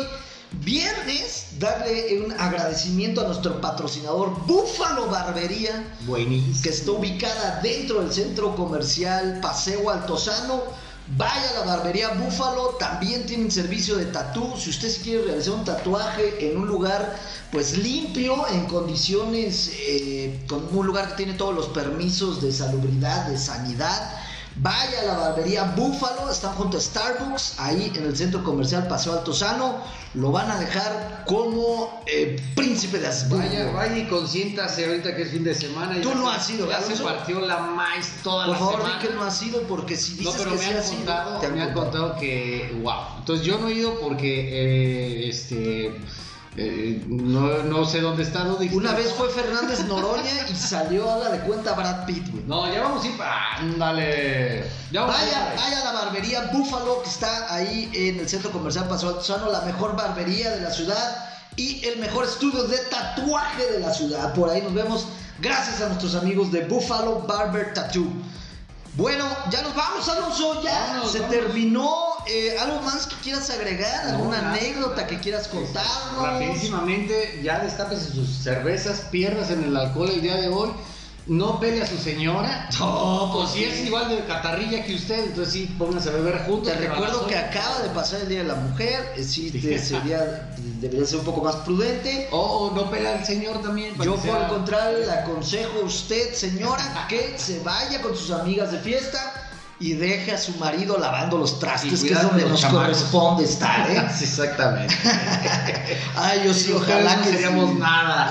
viernes, 0.64 1.48
darle 1.58 2.20
un 2.24 2.32
agradecimiento 2.32 3.22
a 3.22 3.24
nuestro 3.24 3.60
patrocinador 3.60 4.46
Búfalo 4.46 5.06
Barbería. 5.06 5.84
Buenísimo. 6.06 6.62
que 6.62 6.68
está 6.68 6.92
ubicada 6.92 7.60
dentro 7.60 8.00
del 8.00 8.12
centro 8.12 8.54
comercial 8.54 9.40
Paseo 9.42 9.90
Altozano. 9.90 10.62
Vaya 11.16 11.50
a 11.50 11.60
la 11.60 11.76
barbería 11.76 12.10
Búfalo, 12.10 12.76
también 12.78 13.24
tienen 13.24 13.50
servicio 13.50 13.96
de 13.96 14.06
tatú. 14.06 14.54
Si 14.58 14.68
usted 14.68 14.90
se 14.90 15.00
quiere 15.00 15.24
realizar 15.24 15.54
un 15.54 15.64
tatuaje 15.64 16.50
en 16.50 16.58
un 16.58 16.66
lugar 16.66 17.16
pues 17.50 17.78
limpio, 17.78 18.46
en 18.48 18.66
condiciones, 18.66 19.72
eh, 19.86 20.44
con 20.46 20.68
un 20.70 20.86
lugar 20.86 21.08
que 21.08 21.14
tiene 21.14 21.32
todos 21.32 21.54
los 21.54 21.68
permisos 21.68 22.42
de 22.42 22.52
salubridad, 22.52 23.26
de 23.26 23.38
sanidad, 23.38 24.18
vaya 24.60 25.00
a 25.00 25.04
la 25.04 25.16
barbería 25.18 25.64
Búfalo, 25.76 26.30
están 26.30 26.52
junto 26.54 26.78
a 26.78 26.80
Starbucks, 26.80 27.54
ahí 27.58 27.92
en 27.94 28.04
el 28.04 28.16
centro 28.16 28.42
comercial 28.44 28.86
Paseo 28.88 29.12
Altozano. 29.14 29.76
Lo 30.14 30.32
van 30.32 30.50
a 30.50 30.58
dejar 30.58 31.24
como 31.26 32.02
eh, 32.06 32.40
príncipe 32.56 32.98
de 32.98 33.06
Habsburgo. 33.08 33.46
Vaya, 33.46 33.70
vaya 33.72 33.96
y 33.98 34.08
consiéntase 34.08 34.86
ahorita 34.86 35.14
que 35.14 35.22
es 35.22 35.30
fin 35.30 35.44
de 35.44 35.54
semana. 35.54 35.98
y 35.98 36.00
Tú 36.00 36.14
no 36.14 36.30
has 36.30 36.48
ido, 36.50 36.68
Ya 36.68 36.80
se 36.80 36.96
partió 37.02 37.40
la 37.40 37.58
maíz 37.58 38.10
toda 38.24 38.46
Por 38.46 38.54
la 38.54 38.58
favor, 38.58 38.76
semana. 38.80 38.98
di 39.02 39.06
que 39.08 39.14
no 39.14 39.22
ha 39.24 39.30
sido 39.30 39.62
porque 39.62 39.96
si 39.96 40.14
dices 40.14 40.24
No, 40.24 40.38
pero 40.38 40.50
que 40.52 40.56
me 40.56 40.62
sí 40.64 40.70
han 40.70 40.76
ha 40.78 40.82
sido, 40.82 40.96
contado, 40.98 41.38
te 41.40 41.46
han 41.46 41.54
me 41.54 41.62
han 41.62 41.72
contado. 41.74 42.08
contado 42.08 42.20
que, 42.20 42.78
wow. 42.82 42.94
Entonces 43.18 43.46
yo 43.46 43.58
no 43.58 43.68
he 43.68 43.72
ido 43.74 44.00
porque, 44.00 44.48
eh, 44.50 45.28
este, 45.28 46.00
eh, 46.60 47.04
no, 47.06 47.62
no 47.62 47.84
sé 47.84 48.00
dónde 48.00 48.24
está. 48.24 48.42
¿dónde? 48.42 48.68
Una 48.74 48.92
vez 48.92 49.12
fue 49.12 49.28
Fernández 49.30 49.84
Noroña 49.84 50.48
y 50.50 50.56
salió 50.56 51.08
a 51.08 51.18
la 51.18 51.28
de 51.30 51.38
cuenta 51.42 51.72
Brad 51.74 52.04
Pitt, 52.04 52.28
güey. 52.32 52.42
No, 52.48 52.72
ya 52.72 52.82
vamos 52.82 53.04
a 53.04 53.06
ir 53.06 53.16
para... 53.16 53.58
Ándale. 53.58 54.64
Ya 54.90 55.02
vamos 55.02 55.16
Vaya, 55.16 55.54
vaya 55.54 55.80
a 55.80 55.84
la 55.84 55.92
barbería 55.92 56.50
Búfalo 56.52 57.00
que 57.04 57.10
está 57.10 57.54
ahí 57.54 57.88
en 57.94 58.18
el 58.18 58.28
centro 58.28 58.50
comercial 58.50 58.88
Paseo 58.88 59.10
Altozano, 59.10 59.52
la 59.52 59.60
mejor 59.60 59.94
barbería 59.94 60.50
de 60.50 60.62
la 60.62 60.72
ciudad 60.72 61.28
y 61.54 61.86
el 61.86 62.00
mejor 62.00 62.24
estudio 62.24 62.64
de 62.64 62.78
tatuaje 62.78 63.64
de 63.74 63.78
la 63.78 63.94
ciudad. 63.94 64.34
Por 64.34 64.50
ahí 64.50 64.60
nos 64.60 64.74
vemos. 64.74 65.06
Gracias 65.40 65.80
a 65.80 65.86
nuestros 65.86 66.16
amigos 66.16 66.50
de 66.50 66.64
Buffalo 66.64 67.20
Barber 67.20 67.72
Tattoo. 67.72 68.08
Bueno, 68.98 69.24
ya 69.48 69.62
nos 69.62 69.76
vamos, 69.76 70.08
Alonso. 70.08 70.60
Ya 70.60 71.00
se 71.06 71.20
terminó. 71.20 72.16
Eh, 72.26 72.58
¿Algo 72.58 72.82
más 72.82 73.06
que 73.06 73.14
quieras 73.22 73.48
agregar? 73.48 74.06
No, 74.06 74.10
¿Alguna 74.16 74.42
nada, 74.42 74.54
anécdota 74.54 74.96
nada. 74.96 75.06
que 75.06 75.20
quieras 75.20 75.46
contarnos? 75.46 76.20
Rapidísimamente, 76.20 77.40
ya 77.44 77.60
destápese 77.60 78.10
sus 78.10 78.28
cervezas, 78.28 79.02
pierdas 79.12 79.50
en 79.52 79.62
el 79.62 79.76
alcohol 79.76 80.10
el 80.10 80.20
día 80.20 80.34
de 80.34 80.48
hoy. 80.48 80.70
No 81.28 81.60
pele 81.60 81.82
a 81.82 81.86
su 81.86 81.98
señora. 81.98 82.68
No, 82.80 83.30
pues 83.34 83.50
si 83.50 83.64
es 83.64 83.84
igual 83.84 84.08
de 84.08 84.24
catarrilla 84.24 84.82
que 84.84 84.94
usted, 84.94 85.24
entonces 85.26 85.52
sí, 85.52 85.74
pónganse 85.78 86.08
a 86.08 86.12
beber 86.12 86.38
juntos. 86.44 86.72
Te 86.72 86.78
recuerdo 86.78 87.26
que 87.26 87.36
acaba 87.36 87.80
de 87.80 87.88
pasar 87.90 88.20
el 88.22 88.28
Día 88.28 88.38
de 88.38 88.44
la 88.48 88.54
Mujer, 88.54 89.12
eh, 89.16 89.22
sí, 89.24 89.50
Sí. 89.50 89.60
te- 89.60 89.78
sería, 89.78 90.48
debería 90.80 91.04
ser 91.06 91.18
un 91.18 91.24
poco 91.24 91.42
más 91.42 91.56
prudente. 91.56 92.28
O 92.30 92.72
no 92.74 92.90
pele 92.90 93.08
al 93.08 93.24
señor 93.26 93.60
también. 93.62 93.94
Yo 94.02 94.20
que 94.20 94.28
por 94.28 94.40
el 94.40 94.46
contrario 94.48 94.98
le 95.00 95.10
aconsejo 95.12 95.80
a 95.82 95.84
usted, 95.84 96.32
señora, 96.34 97.06
que 97.08 97.34
se 97.38 97.60
vaya 97.60 98.00
con 98.00 98.16
sus 98.16 98.30
amigas 98.30 98.70
de 98.72 98.78
fiesta 98.78 99.32
y 99.80 99.92
deje 99.94 100.32
a 100.32 100.38
su 100.38 100.52
marido 100.56 100.98
lavando 100.98 101.36
los 101.38 101.58
trastes, 101.60 102.02
que 102.02 102.12
es 102.12 102.22
donde 102.22 102.44
nos 102.46 102.64
corresponde 102.64 103.44
estar, 103.44 103.90
¿eh? 103.90 104.02
Sí, 104.16 104.24
exactamente. 104.24 104.94
Ay, 106.16 106.42
yo 106.44 106.54
sí, 106.54 106.64
Sin 106.64 106.76
ojalá 106.76 107.16
ustedes 107.16 107.16
no 107.18 107.22
que 107.24 107.30
seríamos 107.32 107.70
sí. 107.70 107.76
nada. 107.78 108.30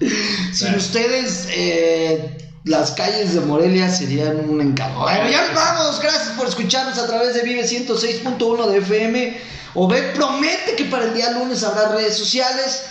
Sin 0.52 0.74
ustedes, 0.74 1.46
eh, 1.50 2.38
las 2.64 2.92
calles 2.92 3.34
de 3.34 3.40
Morelia 3.40 3.90
serían 3.90 4.48
un 4.48 4.60
encanto. 4.60 5.00
Bueno, 5.00 5.30
ya 5.30 5.46
nos 5.46 5.54
vamos. 5.54 6.00
Gracias 6.00 6.30
por 6.36 6.46
escucharnos 6.48 6.98
a 6.98 7.06
través 7.06 7.34
de 7.34 7.42
Vive 7.42 7.64
106.1 7.64 8.66
de 8.66 8.78
FM. 8.78 9.40
Obed 9.74 10.14
promete 10.14 10.74
que 10.76 10.84
para 10.84 11.04
el 11.04 11.14
día 11.14 11.30
lunes 11.32 11.62
habrá 11.62 11.88
redes 11.88 12.16
sociales. 12.16 12.82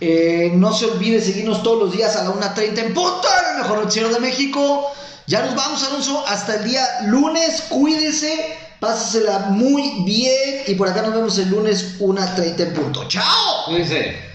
Eh, 0.00 0.50
no 0.54 0.72
se 0.72 0.86
olvide 0.86 1.20
seguirnos 1.20 1.62
todos 1.62 1.84
los 1.84 1.92
días 1.92 2.16
a 2.16 2.24
la 2.24 2.30
1.30 2.30 2.78
en 2.78 2.94
punto 2.94 3.28
en 3.40 3.54
el 3.54 3.62
mejor 3.62 3.78
noticiero 3.78 4.08
de 4.08 4.18
México. 4.18 4.90
Ya 5.26 5.44
nos 5.44 5.54
vamos, 5.54 5.82
Alonso. 5.84 6.24
Hasta 6.26 6.56
el 6.56 6.64
día 6.64 6.84
lunes. 7.06 7.64
Cuídese. 7.68 8.56
Pásesela 8.80 9.46
muy 9.50 10.02
bien. 10.04 10.62
Y 10.66 10.74
por 10.74 10.88
acá 10.88 11.02
nos 11.02 11.14
vemos 11.14 11.38
el 11.38 11.50
lunes 11.50 12.00
1.30 12.00 12.60
en 12.60 12.74
punto. 12.74 13.06
¡Chao! 13.06 13.66
Cuídense. 13.66 14.31